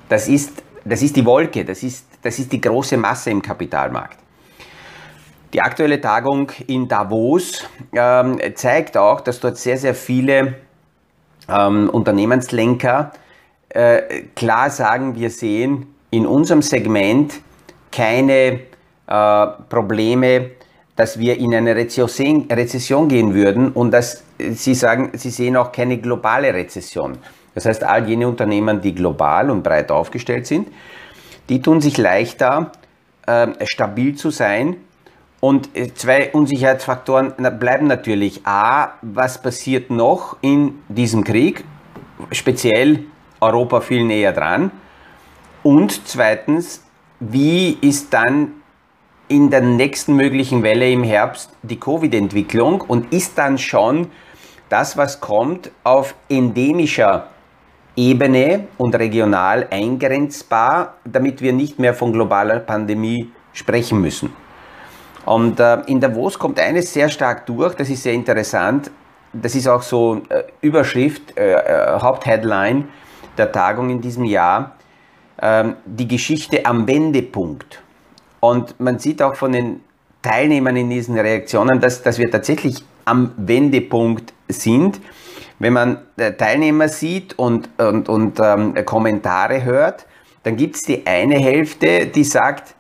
Das 0.09 0.29
ist, 0.29 0.63
das 0.85 1.03
ist 1.03 1.17
die 1.17 1.25
Wolke, 1.25 1.65
das 1.65 1.83
ist, 1.83 2.07
das 2.23 2.39
ist 2.39 2.53
die 2.53 2.61
große 2.61 2.97
Masse 2.97 3.31
im 3.31 3.43
Kapitalmarkt. 3.43 4.19
Die 5.57 5.63
aktuelle 5.63 6.03
Tagung 6.03 6.53
in 6.67 6.87
Davos 6.87 7.67
ähm, 7.95 8.39
zeigt 8.57 8.99
auch, 8.99 9.23
dass 9.23 9.41
dort 9.41 9.57
sehr, 9.57 9.79
sehr 9.79 9.95
viele 9.95 10.57
ähm, 11.49 11.89
Unternehmenslenker 11.89 13.13
äh, 13.71 14.25
klar 14.35 14.69
sagen, 14.69 15.15
wir 15.15 15.31
sehen 15.31 15.95
in 16.11 16.27
unserem 16.27 16.61
Segment 16.61 17.41
keine 17.91 18.61
äh, 19.07 19.47
Probleme, 19.71 20.51
dass 20.95 21.19
wir 21.19 21.39
in 21.39 21.55
eine 21.55 21.75
Rezession, 21.75 22.51
Rezession 22.51 23.09
gehen 23.09 23.33
würden 23.33 23.73
und 23.73 23.93
dass 23.93 24.25
Sie 24.37 24.75
sagen, 24.75 25.13
Sie 25.15 25.31
sehen 25.31 25.57
auch 25.57 25.73
keine 25.73 25.97
globale 25.97 26.53
Rezession. 26.53 27.17
Das 27.55 27.65
heißt, 27.65 27.83
all 27.83 28.07
jene 28.07 28.29
Unternehmen, 28.29 28.83
die 28.83 28.95
global 28.95 29.49
und 29.49 29.63
breit 29.63 29.91
aufgestellt 29.91 30.47
sind, 30.47 30.69
die 31.49 31.63
tun 31.63 31.81
sich 31.81 31.97
leichter, 31.97 32.73
äh, 33.27 33.47
stabil 33.65 34.17
zu 34.17 34.29
sein. 34.29 34.77
Und 35.47 35.77
äh, 35.77 35.95
zwei 35.95 36.33
Unsicherheitsfaktoren 36.33 37.35
bleiben 37.61 37.87
natürlich. 37.87 38.45
A, 38.45 38.95
was 39.01 39.41
passiert 39.41 39.91
noch 39.91 40.37
in 40.41 40.83
diesem 40.89 41.23
Krieg? 41.23 41.63
Speziell 42.33 43.05
Europa 43.41 43.81
viel 43.81 44.03
näher 44.03 44.33
dran. 44.33 44.73
Und 45.63 46.09
zweitens, 46.09 46.83
wie 47.21 47.79
ist 47.81 48.13
dann 48.13 48.55
in 49.29 49.49
der 49.49 49.61
nächsten 49.61 50.17
möglichen 50.17 50.65
Welle 50.65 50.91
im 50.91 51.05
Herbst 51.05 51.53
die 51.63 51.79
Covid-Entwicklung 51.79 52.81
und 52.81 53.13
ist 53.13 53.39
dann 53.39 53.57
schon 53.57 54.09
das, 54.69 54.97
was 54.97 55.21
kommt, 55.21 55.71
auf 55.85 56.17
endemischer 56.29 57.29
Ebene 57.95 58.67
und 58.79 58.97
regional 58.97 59.69
eingrenzbar, 59.71 60.95
damit 61.05 61.41
wir 61.41 61.53
nicht 61.53 61.79
mehr 61.79 61.95
von 61.95 62.13
globaler 62.13 62.59
Pandemie 62.59 63.31
sprechen 63.53 64.01
müssen. 64.01 64.46
Und 65.27 65.61
äh, 65.61 65.81
in 65.87 66.01
Davos 66.01 66.39
kommt 66.39 66.59
eines 66.59 66.93
sehr 66.93 67.09
stark 67.09 67.47
durch, 67.47 67.75
das 67.75 67.91
ist 67.91 68.03
sehr 68.05 68.15
interessant, 68.15 68.91
das 69.33 69.55
ist 69.55 69.69
auch 69.69 69.83
so 69.83 70.23
äh, 70.29 70.45
Überschrift, 70.63 71.37
äh, 71.37 71.53
äh 71.53 72.01
Hauptheadline, 72.01 72.89
der 73.37 73.53
Tagung 73.53 73.91
in 73.91 74.01
diesem 74.01 74.25
Jahr 74.25 74.77
ähm, 75.43 75.75
die 75.85 76.09
Geschichte 76.09 76.65
am 76.65 76.87
Wendepunkt. 76.87 77.83
Und 78.41 78.79
man 78.81 78.99
sieht 78.99 79.21
auch 79.21 79.35
von 79.35 79.53
den 79.53 79.81
Teilnehmern 80.23 80.77
in 80.77 80.91
diesen 80.91 81.19
Reaktionen, 81.19 81.81
dass, 81.81 82.03
dass 82.03 82.19
wir 82.19 82.31
tatsächlich 82.31 82.83
am 83.05 83.33
Wendepunkt 83.37 84.33
sind. 84.49 85.01
Wenn 85.59 85.73
man 85.73 85.99
äh, 86.17 86.33
Teilnehmer 86.33 86.89
sieht 86.89 87.39
und, 87.39 87.69
und, 87.79 88.09
und 88.09 88.39
ähm, 88.41 88.75
Kommentare 88.85 89.65
hört, 89.65 90.07
dann 90.45 90.57
gibt 90.57 90.77
es 90.77 90.83
die 90.83 91.07
eine 91.07 91.37
Hälfte, 91.37 92.07
die 92.07 92.25
sagt 92.25 92.77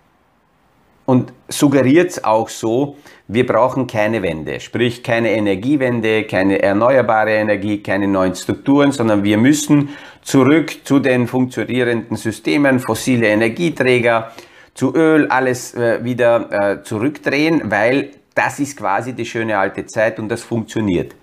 und 1.06 1.32
suggeriert 1.48 2.10
es 2.10 2.24
auch 2.24 2.48
so, 2.48 2.96
wir 3.28 3.46
brauchen 3.46 3.86
keine 3.86 4.22
Wende, 4.22 4.60
sprich 4.60 5.02
keine 5.02 5.30
Energiewende, 5.30 6.24
keine 6.24 6.62
erneuerbare 6.62 7.32
Energie, 7.32 7.82
keine 7.82 8.06
neuen 8.06 8.34
Strukturen, 8.34 8.92
sondern 8.92 9.24
wir 9.24 9.38
müssen 9.38 9.88
zurück 10.22 10.84
zu 10.84 10.98
den 10.98 11.26
funktionierenden 11.26 12.16
Systemen, 12.16 12.80
fossile 12.80 13.28
Energieträger, 13.28 14.32
zu 14.74 14.94
Öl, 14.94 15.26
alles 15.28 15.74
äh, 15.74 16.04
wieder 16.04 16.50
äh, 16.50 16.82
zurückdrehen, 16.82 17.62
weil 17.70 18.10
das 18.34 18.60
ist 18.60 18.76
quasi 18.76 19.14
die 19.14 19.24
schöne 19.24 19.58
alte 19.58 19.86
Zeit 19.86 20.18
und 20.18 20.28
das 20.28 20.42
funktioniert. 20.42 21.14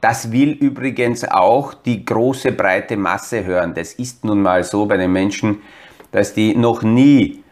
Das 0.00 0.32
will 0.32 0.50
übrigens 0.50 1.24
auch 1.24 1.72
die 1.74 2.04
große 2.04 2.52
breite 2.52 2.96
Masse 2.96 3.44
hören. 3.44 3.72
Das 3.74 3.94
ist 3.94 4.24
nun 4.24 4.42
mal 4.42 4.64
so 4.64 4.86
bei 4.86 4.96
den 4.96 5.12
Menschen, 5.12 5.62
dass 6.10 6.34
die 6.34 6.56
noch 6.56 6.82
nie 6.82 7.44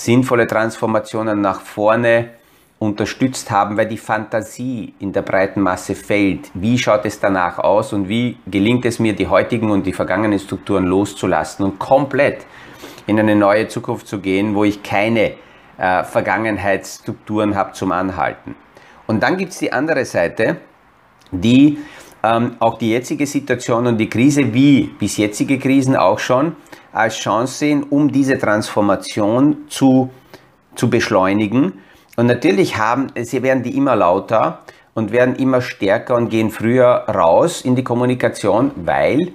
sinnvolle 0.00 0.46
Transformationen 0.46 1.40
nach 1.40 1.60
vorne 1.60 2.30
unterstützt 2.78 3.50
haben, 3.50 3.76
weil 3.76 3.86
die 3.86 3.98
Fantasie 3.98 4.94
in 4.98 5.12
der 5.12 5.20
breiten 5.20 5.60
Masse 5.60 5.94
fällt. 5.94 6.50
Wie 6.54 6.78
schaut 6.78 7.04
es 7.04 7.20
danach 7.20 7.58
aus 7.58 7.92
und 7.92 8.08
wie 8.08 8.38
gelingt 8.46 8.86
es 8.86 8.98
mir, 8.98 9.14
die 9.14 9.26
heutigen 9.26 9.70
und 9.70 9.84
die 9.84 9.92
vergangenen 9.92 10.38
Strukturen 10.38 10.86
loszulassen 10.86 11.66
und 11.66 11.78
komplett 11.78 12.46
in 13.06 13.18
eine 13.18 13.36
neue 13.36 13.68
Zukunft 13.68 14.08
zu 14.08 14.20
gehen, 14.20 14.54
wo 14.54 14.64
ich 14.64 14.82
keine 14.82 15.34
äh, 15.76 16.04
Vergangenheitsstrukturen 16.04 17.54
habe 17.54 17.72
zum 17.72 17.92
Anhalten. 17.92 18.54
Und 19.06 19.22
dann 19.22 19.36
gibt 19.36 19.52
es 19.52 19.58
die 19.58 19.72
andere 19.72 20.06
Seite, 20.06 20.56
die 21.30 21.78
ähm, 22.22 22.56
auch 22.58 22.78
die 22.78 22.90
jetzige 22.90 23.26
Situation 23.26 23.86
und 23.86 23.98
die 23.98 24.08
Krise, 24.08 24.52
wie 24.52 24.82
bis 24.98 25.16
jetzige 25.16 25.58
Krisen 25.58 25.96
auch 25.96 26.18
schon, 26.18 26.56
als 26.92 27.16
Chance 27.16 27.54
sehen, 27.54 27.82
um 27.88 28.10
diese 28.10 28.38
Transformation 28.38 29.58
zu, 29.68 30.10
zu 30.74 30.90
beschleunigen. 30.90 31.74
Und 32.16 32.26
natürlich 32.26 32.76
haben, 32.76 33.08
sie 33.22 33.42
werden 33.42 33.62
die 33.62 33.76
immer 33.76 33.96
lauter 33.96 34.60
und 34.94 35.12
werden 35.12 35.36
immer 35.36 35.62
stärker 35.62 36.16
und 36.16 36.28
gehen 36.28 36.50
früher 36.50 37.04
raus 37.08 37.62
in 37.62 37.76
die 37.76 37.84
Kommunikation, 37.84 38.72
weil 38.76 39.32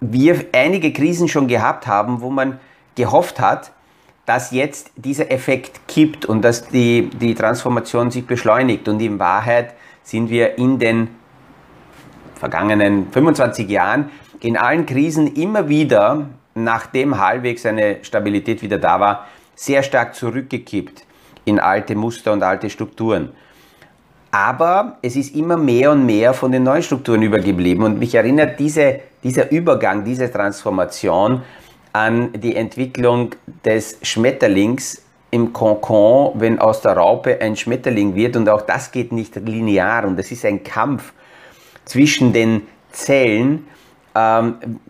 wir 0.00 0.44
einige 0.52 0.92
Krisen 0.92 1.28
schon 1.28 1.48
gehabt 1.48 1.86
haben, 1.86 2.20
wo 2.20 2.30
man 2.30 2.60
gehofft 2.94 3.40
hat, 3.40 3.72
dass 4.26 4.52
jetzt 4.52 4.90
dieser 4.96 5.30
Effekt 5.30 5.86
kippt 5.88 6.24
und 6.26 6.42
dass 6.42 6.68
die, 6.68 7.10
die 7.10 7.34
Transformation 7.34 8.10
sich 8.10 8.26
beschleunigt. 8.26 8.88
Und 8.88 9.00
in 9.00 9.18
Wahrheit 9.18 9.74
sind 10.02 10.30
wir 10.30 10.58
in 10.58 10.78
den 10.78 11.08
vergangenen 12.44 13.10
25 13.10 13.70
Jahren 13.70 14.10
in 14.40 14.58
allen 14.58 14.84
Krisen 14.84 15.34
immer 15.34 15.70
wieder, 15.70 16.26
nachdem 16.54 17.18
halbwegs 17.18 17.64
eine 17.64 18.04
Stabilität 18.04 18.60
wieder 18.60 18.76
da 18.76 19.00
war, 19.00 19.26
sehr 19.54 19.82
stark 19.82 20.14
zurückgekippt 20.14 21.06
in 21.46 21.58
alte 21.58 21.94
Muster 21.94 22.34
und 22.34 22.42
alte 22.42 22.68
Strukturen. 22.68 23.30
Aber 24.30 24.98
es 25.00 25.16
ist 25.16 25.34
immer 25.34 25.56
mehr 25.56 25.92
und 25.92 26.04
mehr 26.04 26.34
von 26.34 26.52
den 26.52 26.64
neuen 26.64 26.82
Strukturen 26.82 27.22
übergeblieben. 27.22 27.82
Und 27.82 27.98
mich 27.98 28.14
erinnert 28.14 28.60
diese, 28.60 29.00
dieser 29.22 29.50
Übergang, 29.50 30.04
diese 30.04 30.30
Transformation 30.30 31.40
an 31.94 32.30
die 32.34 32.56
Entwicklung 32.56 33.30
des 33.64 33.96
Schmetterlings 34.02 35.02
im 35.30 35.54
Kokon, 35.54 36.32
wenn 36.34 36.58
aus 36.58 36.82
der 36.82 36.92
Raupe 36.98 37.40
ein 37.40 37.56
Schmetterling 37.56 38.14
wird. 38.14 38.36
Und 38.36 38.50
auch 38.50 38.62
das 38.62 38.92
geht 38.92 39.12
nicht 39.12 39.34
linear. 39.36 40.04
Und 40.04 40.18
das 40.18 40.30
ist 40.30 40.44
ein 40.44 40.62
Kampf 40.62 41.14
zwischen 41.84 42.32
den 42.32 42.62
Zellen, 42.90 43.66
ähm, 44.14 44.80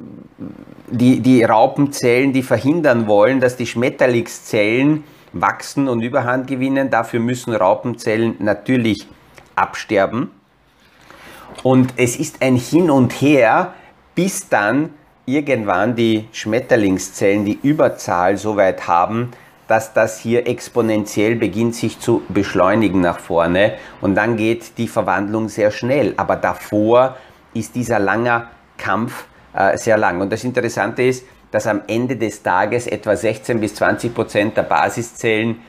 die, 0.89 1.21
die 1.21 1.43
Raupenzellen, 1.43 2.33
die 2.33 2.43
verhindern 2.43 3.07
wollen, 3.07 3.41
dass 3.41 3.57
die 3.57 3.67
Schmetterlingszellen 3.67 5.05
wachsen 5.33 5.89
und 5.89 6.03
Überhand 6.03 6.47
gewinnen. 6.47 6.91
Dafür 6.91 7.21
müssen 7.21 7.55
Raupenzellen 7.55 8.37
natürlich 8.39 9.07
absterben. 9.55 10.31
Und 11.63 11.95
es 11.97 12.17
ist 12.17 12.43
ein 12.43 12.57
Hin 12.57 12.91
und 12.91 13.13
Her, 13.13 13.75
bis 14.15 14.49
dann 14.49 14.91
irgendwann 15.27 15.97
die 15.97 16.29
Schmetterlingszellen 16.33 17.45
die 17.45 17.59
Überzahl 17.63 18.37
so 18.37 18.57
weit 18.57 18.87
haben, 18.87 19.31
dass 19.69 19.93
das 19.93 20.19
hier 20.19 20.47
exponentiell 20.47 21.37
beginnt 21.37 21.75
sich 21.75 21.99
zu 21.99 22.23
beschleunigen 22.29 23.01
nach 23.01 23.19
vorne 23.19 23.75
und 24.01 24.15
dann 24.15 24.37
geht 24.37 24.77
die 24.79 24.89
Verwandlung 24.89 25.49
sehr 25.49 25.71
schnell. 25.71 26.15
Aber 26.17 26.37
davor 26.37 27.17
ist 27.55 27.75
dieser 27.75 27.99
lange 27.99 28.49
Kampf 28.77 29.27
äh, 29.55 29.77
sehr 29.79 29.97
lang. 29.97 30.21
Und 30.21 30.33
das 30.33 30.45
Interessante 30.45 31.03
ist, 31.03 31.25
dass 31.51 31.67
am 31.67 31.83
Ende 31.87 32.17
des 32.17 32.43
Tages 32.43 32.87
etwa 32.87 33.15
16 33.15 33.61
bis 33.61 33.77
20 33.77 34.15
Prozent 34.15 34.57
der 34.57 34.65
Basiszellen 34.65 35.61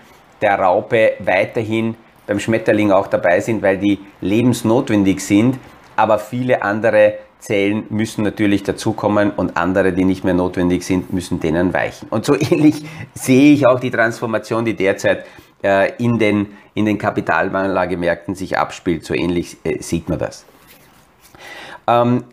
der 0.41 0.59
Raupe 0.59 1.13
weiterhin 1.19 1.95
beim 2.27 2.39
Schmetterling 2.39 2.91
auch 2.91 3.07
dabei 3.07 3.39
sind, 3.39 3.61
weil 3.61 3.77
die 3.77 3.99
lebensnotwendig 4.21 5.23
sind, 5.23 5.59
aber 5.95 6.17
viele 6.17 6.63
andere 6.63 7.13
Zellen 7.45 7.85
müssen 7.89 8.23
natürlich 8.23 8.63
dazukommen 8.63 9.29
und 9.29 9.55
andere, 9.55 9.93
die 9.93 10.03
nicht 10.03 10.23
mehr 10.23 10.33
notwendig 10.33 10.83
sind, 10.83 11.13
müssen 11.13 11.39
denen 11.39 11.73
weichen. 11.75 12.07
Und 12.09 12.25
so 12.25 12.33
ähnlich 12.39 12.83
sehe 13.13 13.53
ich 13.53 13.67
auch 13.67 13.79
die 13.79 13.91
Transformation, 13.91 14.65
die 14.65 14.75
derzeit 14.75 15.27
äh, 15.63 15.93
in, 16.03 16.17
den, 16.17 16.57
in 16.73 16.85
den 16.85 16.97
Kapitalanlagemärkten 16.97 18.33
sich 18.33 18.57
abspielt. 18.57 19.05
So 19.05 19.13
ähnlich 19.13 19.57
äh, 19.63 19.79
sieht 19.79 20.09
man 20.09 20.17
das. 20.17 20.43
Ähm, 21.85 22.23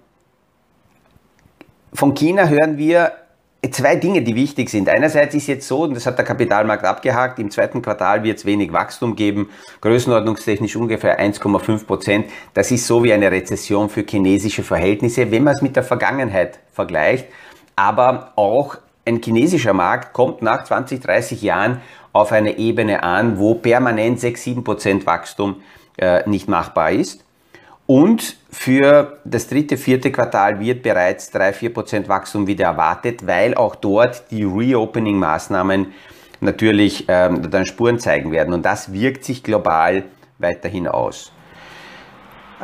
von 1.92 2.14
China 2.14 2.48
hören 2.48 2.78
wir 2.78 3.12
zwei 3.72 3.96
Dinge, 3.96 4.22
die 4.22 4.34
wichtig 4.34 4.70
sind. 4.70 4.88
Einerseits 4.88 5.34
ist 5.34 5.46
jetzt 5.46 5.66
so, 5.66 5.82
und 5.82 5.94
das 5.94 6.06
hat 6.06 6.18
der 6.18 6.24
Kapitalmarkt 6.24 6.84
abgehakt, 6.84 7.38
im 7.38 7.50
zweiten 7.50 7.82
Quartal 7.82 8.22
wird 8.22 8.38
es 8.38 8.44
wenig 8.44 8.72
Wachstum 8.72 9.16
geben, 9.16 9.50
größenordnungstechnisch 9.80 10.76
ungefähr 10.76 11.20
1,5 11.20 11.86
Prozent. 11.86 12.26
Das 12.54 12.70
ist 12.70 12.86
so 12.86 13.02
wie 13.04 13.12
eine 13.12 13.30
Rezession 13.30 13.88
für 13.88 14.04
chinesische 14.08 14.62
Verhältnisse, 14.62 15.30
wenn 15.30 15.44
man 15.44 15.54
es 15.54 15.62
mit 15.62 15.76
der 15.76 15.82
Vergangenheit 15.82 16.60
vergleicht. 16.72 17.26
Aber 17.76 18.32
auch 18.36 18.76
ein 19.04 19.20
chinesischer 19.22 19.72
Markt 19.72 20.12
kommt 20.12 20.42
nach 20.42 20.64
20, 20.64 21.00
30 21.00 21.42
Jahren 21.42 21.80
auf 22.12 22.32
eine 22.32 22.58
Ebene 22.58 23.02
an, 23.02 23.38
wo 23.38 23.54
permanent 23.54 24.20
6, 24.20 24.42
7 24.42 24.64
Prozent 24.64 25.06
Wachstum 25.06 25.62
äh, 25.96 26.28
nicht 26.28 26.48
machbar 26.48 26.92
ist. 26.92 27.24
Und 27.92 28.36
für 28.48 29.18
das 29.22 29.48
dritte, 29.48 29.76
vierte 29.76 30.10
Quartal 30.10 30.58
wird 30.58 30.82
bereits 30.82 31.30
3-4% 31.34 32.08
Wachstum 32.08 32.46
wieder 32.46 32.64
erwartet, 32.64 33.26
weil 33.26 33.54
auch 33.54 33.74
dort 33.74 34.30
die 34.30 34.44
Reopening-Maßnahmen 34.44 35.88
natürlich 36.40 37.04
ähm, 37.08 37.50
dann 37.50 37.66
Spuren 37.66 37.98
zeigen 37.98 38.32
werden. 38.32 38.54
Und 38.54 38.64
das 38.64 38.94
wirkt 38.94 39.26
sich 39.26 39.42
global 39.42 40.04
weiterhin 40.38 40.88
aus. 40.88 41.32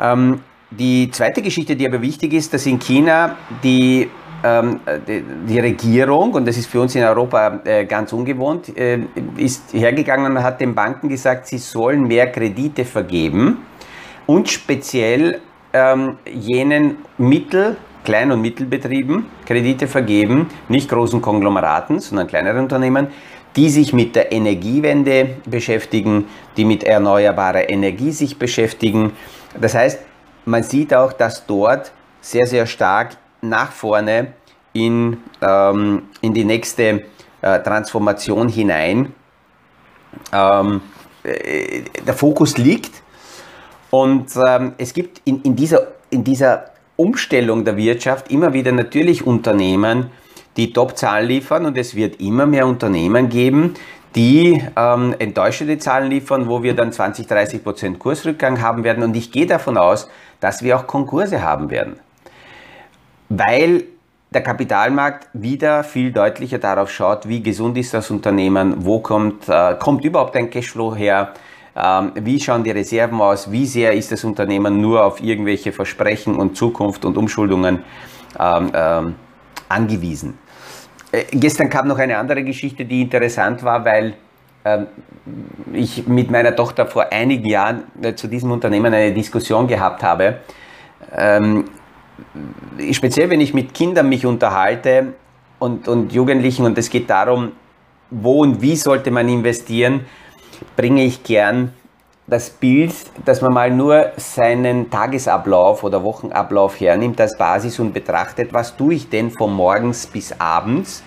Ähm, 0.01 0.41
die 0.71 1.11
zweite 1.11 1.43
Geschichte, 1.43 1.75
die 1.75 1.85
aber 1.85 2.01
wichtig 2.01 2.33
ist, 2.33 2.51
dass 2.51 2.65
in 2.65 2.79
China 2.79 3.35
die, 3.63 4.09
ähm, 4.43 4.79
die, 5.07 5.23
die, 5.47 5.59
Regierung, 5.59 6.33
und 6.33 6.47
das 6.47 6.57
ist 6.57 6.65
für 6.65 6.81
uns 6.81 6.95
in 6.95 7.03
Europa 7.03 7.59
äh, 7.65 7.85
ganz 7.85 8.13
ungewohnt, 8.13 8.75
äh, 8.75 9.01
ist 9.37 9.73
hergegangen 9.73 10.35
und 10.35 10.41
hat 10.41 10.59
den 10.59 10.73
Banken 10.73 11.07
gesagt, 11.07 11.45
sie 11.45 11.59
sollen 11.59 12.07
mehr 12.07 12.31
Kredite 12.31 12.83
vergeben 12.83 13.68
und 14.29 14.47
speziell 14.47 15.41
ähm, 15.73 16.19
jenen 16.31 16.97
Mittel, 17.17 17.77
Klein- 18.03 18.31
und 18.31 18.41
Mittelbetrieben 18.41 19.25
Kredite 19.43 19.87
vergeben, 19.87 20.49
nicht 20.67 20.87
großen 20.87 21.19
Konglomeraten, 21.19 21.99
sondern 21.99 22.27
kleineren 22.27 22.61
Unternehmen, 22.61 23.07
die 23.55 23.71
sich 23.71 23.91
mit 23.91 24.15
der 24.15 24.31
Energiewende 24.31 25.37
beschäftigen, 25.47 26.25
die 26.57 26.63
mit 26.63 26.83
erneuerbarer 26.83 27.71
Energie 27.71 28.11
sich 28.11 28.37
beschäftigen. 28.37 29.13
Das 29.59 29.73
heißt, 29.73 29.99
man 30.45 30.61
sieht 30.61 30.93
auch, 30.93 31.11
dass 31.11 31.47
dort 31.47 31.91
sehr, 32.21 32.45
sehr 32.45 32.67
stark 32.67 33.17
nach 33.41 33.71
vorne 33.71 34.33
in, 34.73 35.17
ähm, 35.41 36.03
in 36.21 36.35
die 36.35 36.45
nächste 36.45 37.01
äh, 37.41 37.59
Transformation 37.61 38.47
hinein 38.47 39.11
ähm, 40.31 40.81
äh, 41.23 41.81
der 42.05 42.13
Fokus 42.13 42.59
liegt. 42.59 43.01
Und 43.91 44.27
ähm, 44.35 44.73
es 44.77 44.93
gibt 44.93 45.21
in, 45.25 45.41
in, 45.41 45.55
dieser, 45.55 45.87
in 46.09 46.23
dieser 46.23 46.65
Umstellung 46.95 47.65
der 47.65 47.77
Wirtschaft 47.77 48.31
immer 48.31 48.53
wieder 48.53 48.71
natürlich 48.71 49.25
Unternehmen, 49.25 50.11
die 50.57 50.73
Top-Zahlen 50.73 51.27
liefern 51.27 51.65
und 51.65 51.77
es 51.77 51.95
wird 51.95 52.19
immer 52.19 52.45
mehr 52.45 52.67
Unternehmen 52.67 53.29
geben, 53.29 53.75
die 54.15 54.61
ähm, 54.75 55.15
enttäuschende 55.19 55.77
Zahlen 55.77 56.09
liefern, 56.09 56.47
wo 56.49 56.63
wir 56.63 56.75
dann 56.75 56.91
20, 56.91 57.27
30 57.27 57.63
Prozent 57.63 57.99
Kursrückgang 57.99 58.61
haben 58.61 58.83
werden. 58.83 59.03
Und 59.03 59.15
ich 59.15 59.31
gehe 59.31 59.45
davon 59.45 59.77
aus, 59.77 60.09
dass 60.39 60.63
wir 60.63 60.77
auch 60.77 60.87
Konkurse 60.87 61.41
haben 61.41 61.69
werden. 61.69 61.99
Weil 63.29 63.83
der 64.31 64.41
Kapitalmarkt 64.41 65.27
wieder 65.33 65.83
viel 65.83 66.11
deutlicher 66.11 66.59
darauf 66.59 66.91
schaut, 66.91 67.27
wie 67.27 67.41
gesund 67.41 67.77
ist 67.77 67.93
das 67.93 68.11
Unternehmen, 68.11 68.85
wo 68.85 68.99
kommt, 68.99 69.47
äh, 69.47 69.75
kommt 69.79 70.03
überhaupt 70.03 70.35
ein 70.35 70.49
Cashflow 70.49 70.95
her, 70.95 71.33
wie 72.15 72.39
schauen 72.39 72.63
die 72.63 72.71
Reserven 72.71 73.21
aus, 73.21 73.51
wie 73.51 73.65
sehr 73.65 73.93
ist 73.93 74.11
das 74.11 74.23
Unternehmen 74.23 74.81
nur 74.81 75.03
auf 75.03 75.21
irgendwelche 75.21 75.71
Versprechen 75.71 76.35
und 76.35 76.57
Zukunft 76.57 77.05
und 77.05 77.17
Umschuldungen 77.17 77.83
ähm, 78.39 78.71
ähm, 78.73 79.15
angewiesen. 79.69 80.37
Äh, 81.11 81.25
gestern 81.31 81.69
kam 81.69 81.87
noch 81.87 81.97
eine 81.97 82.17
andere 82.17 82.43
Geschichte, 82.43 82.85
die 82.85 83.01
interessant 83.01 83.63
war, 83.63 83.85
weil 83.85 84.15
ähm, 84.65 84.87
ich 85.73 86.07
mit 86.07 86.29
meiner 86.29 86.55
Tochter 86.55 86.85
vor 86.85 87.11
einigen 87.11 87.45
Jahren 87.45 87.83
äh, 88.01 88.13
zu 88.13 88.27
diesem 88.27 88.51
Unternehmen 88.51 88.93
eine 88.93 89.13
Diskussion 89.13 89.67
gehabt 89.67 90.03
habe. 90.03 90.39
Ähm, 91.15 91.65
speziell 92.91 93.29
wenn 93.29 93.41
ich 93.41 93.53
mit 93.53 93.73
Kindern 93.73 94.09
mich 94.09 94.25
unterhalte 94.25 95.13
und, 95.59 95.87
und 95.87 96.11
Jugendlichen 96.11 96.65
und 96.65 96.77
es 96.77 96.89
geht 96.89 97.09
darum, 97.09 97.53
wo 98.11 98.41
und 98.41 98.61
wie 98.61 98.75
sollte 98.75 99.11
man 99.11 99.29
investieren, 99.29 100.01
bringe 100.75 101.03
ich 101.03 101.23
gern 101.23 101.73
das 102.27 102.49
Bild, 102.49 102.93
dass 103.25 103.41
man 103.41 103.53
mal 103.53 103.71
nur 103.71 104.11
seinen 104.17 104.89
Tagesablauf 104.89 105.83
oder 105.83 106.03
Wochenablauf 106.03 106.79
hernimmt 106.79 107.19
als 107.19 107.37
Basis 107.37 107.79
und 107.79 107.93
betrachtet, 107.93 108.53
was 108.53 108.77
tue 108.77 108.93
ich 108.95 109.09
denn 109.09 109.31
von 109.31 109.53
morgens 109.53 110.05
bis 110.05 110.33
abends 110.39 111.03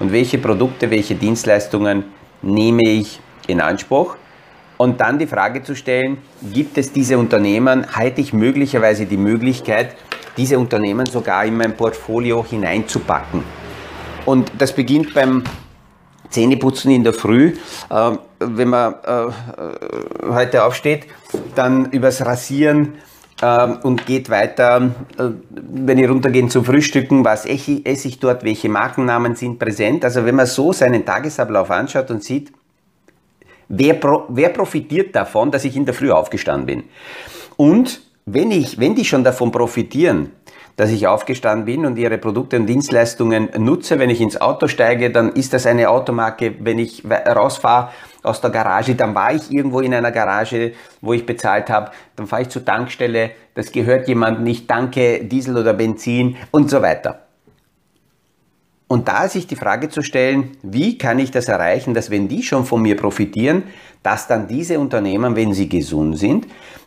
und 0.00 0.12
welche 0.12 0.38
Produkte, 0.38 0.90
welche 0.90 1.14
Dienstleistungen 1.14 2.04
nehme 2.42 2.82
ich 2.84 3.20
in 3.46 3.60
Anspruch. 3.60 4.16
Und 4.76 5.00
dann 5.00 5.18
die 5.20 5.28
Frage 5.28 5.62
zu 5.62 5.76
stellen, 5.76 6.18
gibt 6.52 6.76
es 6.78 6.92
diese 6.92 7.16
Unternehmen, 7.16 7.86
halte 7.94 8.20
ich 8.20 8.32
möglicherweise 8.32 9.06
die 9.06 9.16
Möglichkeit, 9.16 9.94
diese 10.36 10.58
Unternehmen 10.58 11.06
sogar 11.06 11.44
in 11.44 11.56
mein 11.56 11.76
Portfolio 11.76 12.44
hineinzupacken. 12.44 13.44
Und 14.26 14.50
das 14.58 14.72
beginnt 14.72 15.14
beim 15.14 15.44
Zähneputzen 16.34 16.90
in 16.90 17.04
der 17.04 17.12
Früh, 17.12 17.54
äh, 17.90 18.10
wenn 18.40 18.68
man 18.68 18.94
äh, 19.04 19.26
heute 20.28 20.64
aufsteht, 20.64 21.06
dann 21.54 21.86
übers 21.92 22.26
Rasieren 22.26 22.94
äh, 23.40 23.68
und 23.82 24.04
geht 24.04 24.30
weiter, 24.30 24.90
äh, 25.16 25.30
wenn 25.50 25.98
ich 25.98 26.08
runtergehe 26.08 26.48
zum 26.48 26.64
Frühstücken, 26.64 27.24
was 27.24 27.46
esse 27.46 27.82
ich 28.08 28.18
dort, 28.18 28.42
welche 28.42 28.68
Markennamen 28.68 29.36
sind 29.36 29.58
präsent. 29.60 30.04
Also 30.04 30.24
wenn 30.24 30.34
man 30.34 30.46
so 30.46 30.72
seinen 30.72 31.04
Tagesablauf 31.04 31.70
anschaut 31.70 32.10
und 32.10 32.24
sieht, 32.24 32.52
wer, 33.68 33.94
pro, 33.94 34.24
wer 34.28 34.48
profitiert 34.48 35.14
davon, 35.14 35.52
dass 35.52 35.64
ich 35.64 35.76
in 35.76 35.84
der 35.84 35.94
Früh 35.94 36.10
aufgestanden 36.10 36.66
bin. 36.66 36.84
Und 37.56 38.02
wenn, 38.26 38.50
ich, 38.50 38.78
wenn 38.80 38.96
die 38.96 39.04
schon 39.04 39.22
davon 39.22 39.52
profitieren, 39.52 40.32
dass 40.76 40.90
ich 40.90 41.06
aufgestanden 41.06 41.66
bin 41.66 41.86
und 41.86 41.96
ihre 41.96 42.18
Produkte 42.18 42.56
und 42.56 42.66
Dienstleistungen 42.66 43.48
nutze. 43.58 43.98
Wenn 43.98 44.10
ich 44.10 44.20
ins 44.20 44.40
Auto 44.40 44.66
steige, 44.66 45.10
dann 45.10 45.30
ist 45.32 45.52
das 45.52 45.66
eine 45.66 45.88
Automarke. 45.88 46.54
Wenn 46.58 46.78
ich 46.78 47.04
rausfahre 47.04 47.90
aus 48.22 48.40
der 48.40 48.50
Garage, 48.50 48.94
dann 48.94 49.14
war 49.14 49.32
ich 49.34 49.52
irgendwo 49.52 49.80
in 49.80 49.94
einer 49.94 50.10
Garage, 50.10 50.72
wo 51.00 51.12
ich 51.12 51.26
bezahlt 51.26 51.70
habe. 51.70 51.92
Dann 52.16 52.26
fahre 52.26 52.42
ich 52.42 52.48
zur 52.48 52.64
Tankstelle, 52.64 53.30
das 53.54 53.70
gehört 53.70 54.08
jemandem 54.08 54.44
nicht, 54.44 54.68
danke 54.68 55.24
Diesel 55.24 55.56
oder 55.56 55.74
Benzin 55.74 56.36
und 56.50 56.70
so 56.70 56.82
weiter. 56.82 57.20
Und 58.88 59.08
da 59.08 59.28
sich 59.28 59.46
die 59.46 59.56
Frage 59.56 59.88
zu 59.88 60.02
stellen, 60.02 60.56
wie 60.62 60.98
kann 60.98 61.18
ich 61.18 61.30
das 61.30 61.48
erreichen, 61.48 61.94
dass 61.94 62.10
wenn 62.10 62.28
die 62.28 62.42
schon 62.42 62.64
von 62.64 62.82
mir 62.82 62.96
profitieren, 62.96 63.64
dass 64.02 64.26
dann 64.26 64.46
diese 64.46 64.78
Unternehmen, 64.78 65.36
wenn 65.36 65.54
sie 65.54 65.68
gesund 65.68 66.18
sind, 66.18 66.46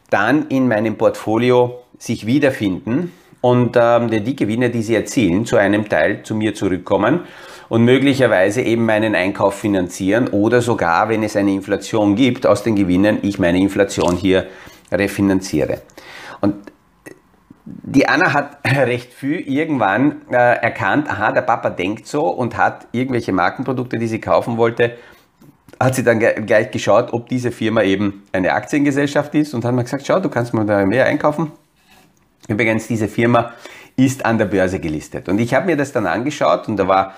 dann 0.10 0.48
in 0.50 0.67
meinem 0.67 0.98
Portfolio 0.98 1.79
sich 1.98 2.25
wiederfinden 2.25 3.12
und 3.41 3.77
ähm, 3.79 4.10
die 4.10 4.36
Gewinne, 4.36 4.70
die 4.70 4.82
sie 4.82 4.96
erzielen, 4.96 5.46
zu 5.46 5.58
einem 5.58 5.88
Teil 5.88 6.24
zu 6.24 6.36
mir 6.36 6.53
zurückkommen 6.53 7.22
und 7.69 7.84
möglicherweise 7.84 8.62
eben 8.62 8.86
meinen 8.86 9.15
Einkauf 9.15 9.56
finanzieren 9.56 10.30
oder 10.30 10.62
sogar, 10.62 11.10
wenn 11.10 11.23
es 11.23 11.36
eine 11.36 11.52
Inflation 11.52 12.15
gibt, 12.15 12.45
aus 12.45 12.63
den 12.63 12.76
Gewinnen 12.76 13.19
ich 13.21 13.39
meine 13.39 13.60
Inflation 13.60 14.15
hier 14.15 14.47
refinanziere. 14.91 15.82
Und 16.41 16.56
die 17.65 18.08
Anna 18.08 18.34
hat 18.34 18.60
recht 18.65 19.13
früh 19.13 19.38
irgendwann 19.38 20.21
äh, 20.32 20.36
erkannt, 20.36 21.10
aha, 21.10 21.32
der 21.32 21.41
Papa 21.41 21.69
denkt 21.69 22.08
so 22.08 22.28
und 22.28 22.58
hat 22.58 22.88
irgendwelche 22.91 23.34
Markenprodukte, 23.34 23.97
die 23.97 24.08
sie 24.08 24.21
kaufen 24.21 24.58
wollte, 24.58 24.95
hat 25.80 25.95
sie 25.95 26.04
dann 26.04 26.19
gleich 26.19 26.71
geschaut, 26.71 27.13
ob 27.13 27.30
diese 27.30 27.52
Firma 27.52 27.84
eben 27.84 28.23
eine 28.32 28.54
Aktiengesellschaft 28.54 29.36
ist 29.36 29.54
und 29.54 29.63
hat 29.63 29.76
mir 29.76 29.84
gesagt, 29.84 30.08
schau, 30.08 30.19
du 30.19 30.30
kannst 30.30 30.54
mal 30.54 30.65
da 30.65 30.84
mehr 30.86 31.06
einkaufen. 31.06 31.52
Übrigens, 32.47 32.88
diese 32.88 33.08
Firma 33.08 33.54
ist 33.95 34.26
an 34.26 34.38
der 34.38 34.45
Börse 34.45 34.80
gelistet. 34.80 35.28
Und 35.28 35.39
ich 35.39 35.54
habe 35.54 35.65
mir 35.65 35.76
das 35.76 35.91
dann 35.91 36.06
angeschaut 36.06 36.67
und 36.67 36.78
da 36.78 36.88
war 36.88 37.13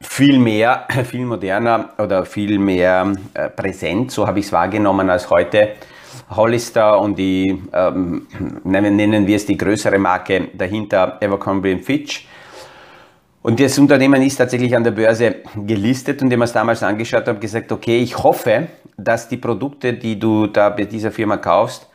viel 0.00 0.38
mehr, 0.38 0.86
viel 1.04 1.26
moderner 1.26 1.90
oder 1.98 2.24
viel 2.24 2.58
mehr 2.58 3.12
äh, 3.34 3.48
präsent, 3.48 4.10
so 4.10 4.26
habe 4.26 4.38
ich 4.38 4.46
es 4.46 4.52
wahrgenommen 4.52 5.10
als 5.10 5.30
heute. 5.30 5.76
Hollister 6.30 7.00
und 7.00 7.18
die, 7.18 7.60
ähm, 7.72 8.26
nennen 8.64 9.26
wir 9.26 9.36
es 9.36 9.46
die 9.46 9.56
größere 9.56 9.98
Marke 9.98 10.48
dahinter, 10.54 11.18
Evercombe 11.20 11.78
Fitch. 11.78 12.26
Und 13.42 13.58
das 13.58 13.78
Unternehmen 13.78 14.20
ist 14.22 14.36
tatsächlich 14.36 14.76
an 14.76 14.84
der 14.84 14.90
Börse 14.90 15.36
gelistet 15.56 16.20
und 16.20 16.28
ich 16.28 16.34
habe 16.34 16.44
es 16.44 16.52
damals 16.52 16.82
angeschaut 16.82 17.22
und 17.22 17.28
habe 17.28 17.40
gesagt, 17.40 17.72
okay, 17.72 17.98
ich 17.98 18.18
hoffe, 18.18 18.68
dass 18.96 19.28
die 19.28 19.38
Produkte, 19.38 19.94
die 19.94 20.18
du 20.18 20.46
da 20.46 20.68
bei 20.68 20.84
dieser 20.84 21.10
Firma 21.10 21.38
kaufst, 21.38 21.89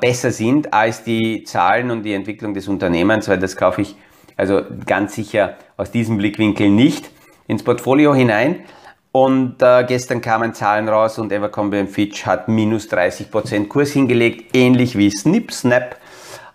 besser 0.00 0.30
sind 0.30 0.72
als 0.72 1.04
die 1.04 1.44
Zahlen 1.44 1.90
und 1.90 2.02
die 2.02 2.14
Entwicklung 2.14 2.54
des 2.54 2.66
Unternehmens, 2.66 3.28
weil 3.28 3.38
das 3.38 3.56
kaufe 3.56 3.82
ich 3.82 3.96
also 4.36 4.62
ganz 4.84 5.14
sicher 5.14 5.56
aus 5.76 5.90
diesem 5.90 6.18
Blickwinkel 6.18 6.68
nicht 6.68 7.10
ins 7.46 7.62
Portfolio 7.62 8.14
hinein. 8.14 8.64
Und 9.12 9.62
äh, 9.62 9.84
gestern 9.88 10.20
kamen 10.20 10.52
Zahlen 10.52 10.88
raus 10.88 11.18
und 11.18 11.32
Evercombe 11.32 11.86
Fitch 11.86 12.26
hat 12.26 12.48
minus 12.48 12.90
30% 12.90 13.66
Kurs 13.66 13.90
hingelegt, 13.92 14.54
ähnlich 14.54 14.98
wie 14.98 15.10
Snip 15.10 15.52
Snap. 15.52 15.96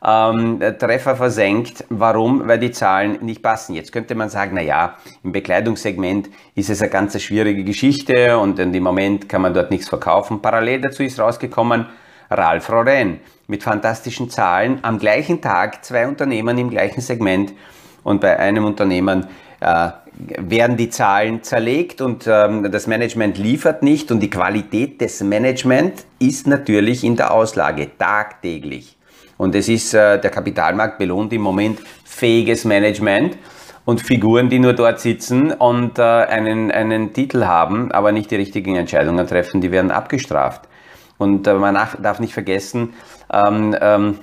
Ähm, 0.04 0.60
Treffer 0.80 1.16
versenkt. 1.16 1.86
Warum? 1.90 2.48
Weil 2.48 2.60
die 2.60 2.72
Zahlen 2.72 3.18
nicht 3.22 3.42
passen. 3.42 3.76
Jetzt 3.76 3.92
könnte 3.92 4.14
man 4.16 4.30
sagen, 4.30 4.52
na 4.56 4.62
ja, 4.62 4.96
im 5.24 5.32
Bekleidungssegment 5.32 6.30
ist 6.54 6.70
es 6.70 6.82
eine 6.82 6.92
ganz 6.92 7.20
schwierige 7.20 7.64
Geschichte 7.64 8.38
und 8.38 8.58
dem 8.58 8.84
Moment 8.84 9.30
kann 9.30 9.42
man 9.42 9.54
dort 9.54 9.72
nichts 9.72 9.90
verkaufen. 9.90 10.42
Parallel 10.42 10.82
dazu 10.82 11.04
ist 11.04 11.20
rausgekommen, 11.20 11.88
Ralph 12.32 12.70
Lauren 12.70 13.20
mit 13.48 13.64
fantastischen 13.64 14.30
Zahlen. 14.30 14.80
Am 14.82 14.98
gleichen 14.98 15.42
Tag 15.42 15.84
zwei 15.84 16.08
Unternehmen 16.08 16.58
im 16.58 16.70
gleichen 16.70 17.02
Segment 17.02 17.54
und 18.04 18.22
bei 18.22 18.40
einem 18.40 18.66
Unternehmen 18.66 19.28
äh, 19.60 19.90
werden 20.38 20.78
die 20.78 20.90
Zahlen 20.90 21.44
zerlegt 21.44 22.02
und 22.02 22.28
ähm, 22.28 22.72
das 22.72 22.88
Management 22.88 23.38
liefert 23.38 23.84
nicht 23.84 24.12
und 24.12 24.20
die 24.20 24.30
Qualität 24.30 25.02
des 25.02 25.22
Management 25.22 26.06
ist 26.20 26.48
natürlich 26.48 27.04
in 27.04 27.16
der 27.16 27.34
Auslage 27.34 27.90
tagtäglich. 27.98 28.98
Und 29.38 29.56
es 29.56 29.68
ist, 29.70 29.94
äh, 29.94 30.20
der 30.20 30.30
Kapitalmarkt 30.30 30.98
belohnt 30.98 31.34
im 31.34 31.42
Moment 31.42 31.80
fähiges 32.04 32.66
Management 32.66 33.38
und 33.86 34.02
Figuren, 34.02 34.50
die 34.50 34.60
nur 34.60 34.74
dort 34.74 35.00
sitzen 35.00 35.52
und 35.52 35.98
äh, 35.98 36.02
einen, 36.04 36.72
einen 36.72 37.14
Titel 37.14 37.46
haben, 37.46 37.92
aber 37.92 38.12
nicht 38.12 38.32
die 38.32 38.36
richtigen 38.36 38.76
Entscheidungen 38.76 39.26
treffen, 39.26 39.60
die 39.60 39.72
werden 39.72 39.92
abgestraft. 39.92 40.68
Und 41.22 41.46
äh, 41.46 41.54
man 41.54 41.76
darf 41.76 42.20
nicht 42.20 42.34
vergessen, 42.34 42.96
ähm, 43.32 43.76
ähm, 43.80 44.20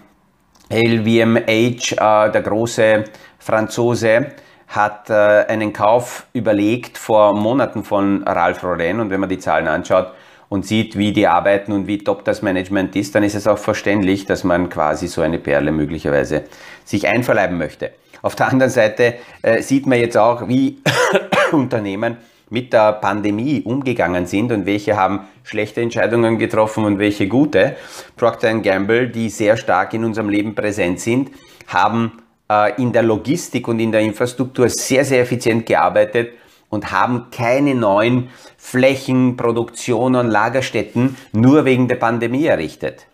LVMH, 0.69 2.27
äh, 2.27 2.33
der 2.33 2.43
große 2.43 3.05
Franzose, 3.39 4.33
hat 4.67 5.09
äh, 5.09 5.47
einen 5.47 5.73
Kauf 5.73 6.27
überlegt 6.33 6.99
vor 6.99 7.35
Monaten 7.35 7.85
von 7.85 8.25
Ralph 8.25 8.63
Lauren 8.63 8.99
und 8.99 9.11
wenn 9.11 9.21
man 9.21 9.29
die 9.29 9.39
Zahlen 9.39 9.69
anschaut 9.69 10.13
und 10.49 10.67
sieht, 10.67 10.99
wie 10.99 11.13
die 11.13 11.29
arbeiten 11.29 11.71
und 11.71 11.87
wie 11.87 11.99
top 11.99 12.25
das 12.25 12.43
Management 12.43 12.97
ist, 12.97 13.15
dann 13.15 13.23
ist 13.23 13.37
es 13.37 13.47
auch 13.47 13.59
verständlich, 13.59 14.27
dass 14.27 14.43
man 14.43 14.69
quasi 14.69 15.07
so 15.07 15.23
eine 15.23 15.39
Perle 15.39 15.71
möglicherweise 15.71 16.47
sich 16.85 17.07
einverleiben 17.07 17.57
möchte. 17.57 17.93
Auf 18.23 18.35
der 18.35 18.49
anderen 18.49 18.73
Seite 18.73 19.15
äh, 19.43 19.63
sieht 19.63 19.87
man 19.87 20.01
jetzt 20.01 20.19
auch, 20.19 20.49
wie 20.49 20.83
Unternehmen 21.53 22.17
mit 22.51 22.73
der 22.73 22.93
Pandemie 22.93 23.63
umgegangen 23.63 24.27
sind 24.27 24.53
und 24.53 24.67
welche 24.67 24.97
haben 24.97 25.21
schlechte 25.43 25.81
Entscheidungen 25.81 26.39
getroffen 26.39 26.85
und 26.85 26.99
welche 26.99 27.29
gute. 27.29 27.77
Procter 28.17 28.53
Gamble, 28.61 29.09
die 29.09 29.29
sehr 29.29 29.57
stark 29.57 29.95
in 29.95 30.05
unserem 30.05 30.29
Leben 30.29 30.55
präsent 30.55 31.01
sind, 31.01 31.31
haben 31.67 32.23
äh, 32.51 32.81
in 32.81 32.93
der 32.93 33.03
Logistik 33.03 33.69
und 33.69 33.81
in 33.81 33.93
der 33.93 34.01
Infrastruktur 34.01 34.69
sehr, 34.69 35.05
sehr 35.05 35.23
effizient 35.23 35.67
gearbeitet 35.67 36.31
und 36.71 36.91
haben 36.93 37.27
keine 37.31 37.75
neuen 37.75 38.29
Flächen, 38.57 39.37
Produktionen, 39.37 40.29
Lagerstätten 40.29 41.17
nur 41.33 41.65
wegen 41.65 41.89
der 41.89 41.97
Pandemie 41.97 42.47
errichtet. 42.47 43.07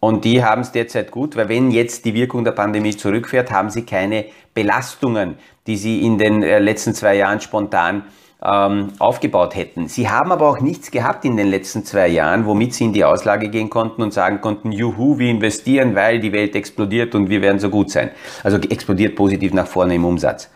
Und 0.00 0.24
die 0.24 0.44
haben 0.44 0.60
es 0.60 0.70
derzeit 0.70 1.10
gut, 1.10 1.34
weil 1.34 1.48
wenn 1.48 1.70
jetzt 1.70 2.04
die 2.04 2.12
Wirkung 2.12 2.44
der 2.44 2.52
Pandemie 2.52 2.94
zurückfährt, 2.94 3.50
haben 3.50 3.70
sie 3.70 3.86
keine 3.86 4.26
Belastungen, 4.52 5.38
die 5.66 5.76
sie 5.76 6.02
in 6.02 6.18
den 6.18 6.42
äh, 6.42 6.58
letzten 6.58 6.94
zwei 6.94 7.16
Jahren 7.16 7.40
spontan 7.40 8.04
ähm, 8.44 8.92
aufgebaut 8.98 9.56
hätten. 9.56 9.88
Sie 9.88 10.08
haben 10.08 10.30
aber 10.30 10.48
auch 10.48 10.60
nichts 10.60 10.90
gehabt 10.90 11.24
in 11.24 11.36
den 11.36 11.48
letzten 11.48 11.84
zwei 11.84 12.08
Jahren, 12.08 12.46
womit 12.46 12.74
sie 12.74 12.84
in 12.84 12.92
die 12.92 13.04
Auslage 13.04 13.48
gehen 13.48 13.70
konnten 13.70 14.02
und 14.02 14.12
sagen 14.12 14.40
konnten, 14.40 14.70
juhu, 14.70 15.18
wir 15.18 15.30
investieren, 15.30 15.94
weil 15.94 16.20
die 16.20 16.32
Welt 16.32 16.54
explodiert 16.54 17.14
und 17.14 17.30
wir 17.30 17.40
werden 17.40 17.58
so 17.58 17.70
gut 17.70 17.90
sein. 17.90 18.10
Also 18.42 18.58
explodiert 18.58 19.16
positiv 19.16 19.52
nach 19.54 19.66
vorne 19.66 19.94
im 19.94 20.04
Umsatz. 20.04 20.50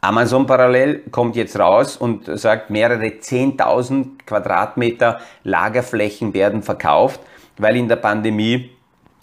Amazon 0.00 0.46
parallel 0.46 1.02
kommt 1.10 1.36
jetzt 1.36 1.58
raus 1.58 1.96
und 1.96 2.26
sagt, 2.38 2.70
mehrere 2.70 3.04
10.000 3.04 4.24
Quadratmeter 4.26 5.20
Lagerflächen 5.44 6.34
werden 6.34 6.62
verkauft, 6.62 7.20
weil 7.56 7.76
in 7.76 7.88
der 7.88 7.96
Pandemie 7.96 8.70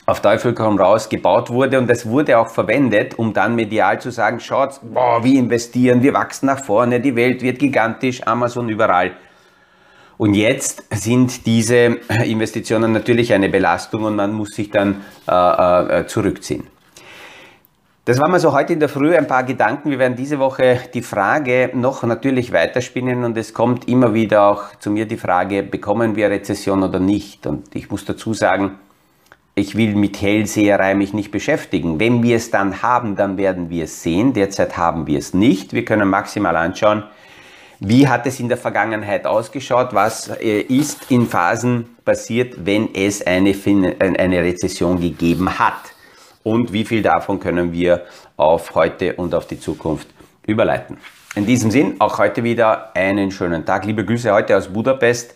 auf 0.10 0.22
Teufel 0.22 0.54
komm 0.54 0.80
raus 0.80 1.08
gebaut 1.08 1.52
wurde 1.52 1.78
und 1.78 1.88
das 1.88 2.08
wurde 2.08 2.40
auch 2.40 2.50
verwendet, 2.50 3.18
um 3.20 3.32
dann 3.32 3.56
medial 3.56 4.02
zu 4.02 4.12
sagen, 4.12 4.40
schaut, 4.40 4.80
boah, 4.82 5.24
wir 5.24 5.40
investieren, 5.40 6.02
wir 6.02 6.14
wachsen 6.14 6.48
nach 6.48 6.64
vorne, 6.64 7.00
die 7.00 7.16
Welt 7.16 7.42
wird 7.44 7.60
gigantisch, 7.60 8.26
Amazon 8.26 8.70
überall. 8.70 9.12
Und 10.18 10.34
jetzt 10.34 10.84
sind 10.92 11.46
diese 11.46 11.98
Investitionen 12.26 12.92
natürlich 12.92 13.32
eine 13.34 13.50
Belastung 13.50 14.04
und 14.04 14.16
man 14.16 14.34
muss 14.34 14.50
sich 14.50 14.70
dann 14.70 15.02
äh, 15.30 16.00
äh, 16.02 16.08
zurückziehen. 16.08 16.68
Das 18.04 18.20
war 18.20 18.28
mal 18.28 18.40
so 18.40 18.52
heute 18.52 18.74
in 18.74 18.80
der 18.80 18.90
Früh 18.90 19.16
ein 19.16 19.28
paar 19.28 19.44
Gedanken. 19.44 19.92
Wir 19.92 20.00
werden 20.00 20.16
diese 20.16 20.40
Woche 20.40 20.80
die 20.94 21.04
Frage 21.04 21.70
noch 21.74 22.02
natürlich 22.04 22.52
weiterspinnen 22.52 23.24
und 23.24 23.38
es 23.38 23.54
kommt 23.54 23.88
immer 23.88 24.16
wieder 24.16 24.48
auch 24.48 24.76
zu 24.80 24.90
mir 24.90 25.06
die 25.06 25.18
Frage, 25.18 25.62
bekommen 25.62 26.16
wir 26.16 26.32
Rezession 26.32 26.82
oder 26.82 27.00
nicht? 27.00 27.46
Und 27.46 27.76
ich 27.76 27.92
muss 27.92 28.06
dazu 28.06 28.34
sagen, 28.34 28.80
ich 29.60 29.76
will 29.76 29.96
mit 29.96 30.22
Hellseherei 30.22 30.96
mich 30.96 31.14
nicht 31.14 31.32
beschäftigen. 31.32 32.00
Wenn 32.00 32.24
wir 32.24 32.38
es 32.38 32.50
dann 32.50 32.82
haben, 32.82 33.16
dann 33.16 33.38
werden 33.38 33.70
wir 33.70 33.84
es 33.84 34.02
sehen. 34.02 34.34
Derzeit 34.34 34.78
haben 34.78 35.06
wir 35.06 35.20
es 35.20 35.34
nicht. 35.34 35.74
Wir 35.74 35.86
können 35.86 36.10
maximal 36.10 36.56
anschauen, 36.56 37.04
wie 37.80 38.08
hat 38.08 38.26
es 38.26 38.40
in 38.40 38.50
der 38.50 38.58
Vergangenheit 38.58 39.26
ausgeschaut, 39.26 39.94
was 39.94 40.28
äh, 40.28 40.62
ist 40.62 41.12
in 41.12 41.28
Phasen 41.28 41.96
passiert, 42.04 42.66
wenn 42.66 42.94
es 42.94 43.26
eine, 43.26 43.56
eine 44.00 44.44
Rezession 44.44 45.00
gegeben 45.00 45.60
hat 45.60 45.94
und 46.44 46.74
wie 46.74 46.84
viel 46.84 47.02
davon 47.02 47.40
können 47.40 47.72
wir 47.72 48.06
auf 48.36 48.76
heute 48.76 49.14
und 49.14 49.34
auf 49.34 49.48
die 49.48 49.60
Zukunft 49.60 50.08
überleiten. 50.46 50.98
In 51.36 51.46
diesem 51.46 51.72
Sinn, 51.72 51.96
auch 52.00 52.18
heute 52.18 52.44
wieder 52.44 52.96
einen 52.96 53.32
schönen 53.32 53.66
Tag. 53.66 53.86
Liebe 53.86 54.04
Grüße 54.04 54.34
heute 54.34 54.58
aus 54.58 54.68
Budapest 54.68 55.36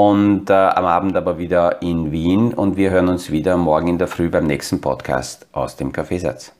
und 0.00 0.48
äh, 0.48 0.54
am 0.54 0.86
Abend 0.86 1.14
aber 1.14 1.38
wieder 1.38 1.82
in 1.82 2.10
Wien 2.10 2.54
und 2.54 2.78
wir 2.78 2.90
hören 2.90 3.08
uns 3.08 3.30
wieder 3.30 3.58
morgen 3.58 3.88
in 3.88 3.98
der 3.98 4.08
Früh 4.08 4.30
beim 4.30 4.46
nächsten 4.46 4.80
Podcast 4.80 5.46
aus 5.52 5.76
dem 5.76 5.92
Kaffeesatz. 5.92 6.52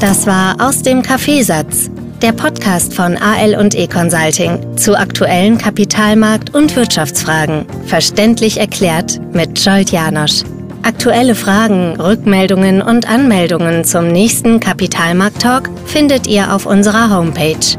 Das 0.00 0.26
war 0.26 0.56
aus 0.60 0.82
dem 0.82 1.00
Kaffeesatz, 1.00 1.90
der 2.20 2.32
Podcast 2.32 2.92
von 2.92 3.16
AL 3.16 3.54
und 3.58 3.74
E 3.74 3.86
Consulting 3.86 4.76
zu 4.76 4.98
aktuellen 4.98 5.56
Kapitalmarkt- 5.56 6.54
und 6.54 6.76
Wirtschaftsfragen, 6.76 7.64
verständlich 7.86 8.60
erklärt 8.60 9.18
mit 9.32 9.58
Scholt 9.58 9.92
Janosch. 9.92 10.42
Aktuelle 10.82 11.34
Fragen, 11.34 11.98
Rückmeldungen 11.98 12.82
und 12.82 13.08
Anmeldungen 13.08 13.84
zum 13.84 14.08
nächsten 14.08 14.60
Kapitalmarkt-Talk 14.60 15.70
findet 15.86 16.26
ihr 16.26 16.54
auf 16.54 16.66
unserer 16.66 17.08
Homepage 17.16 17.78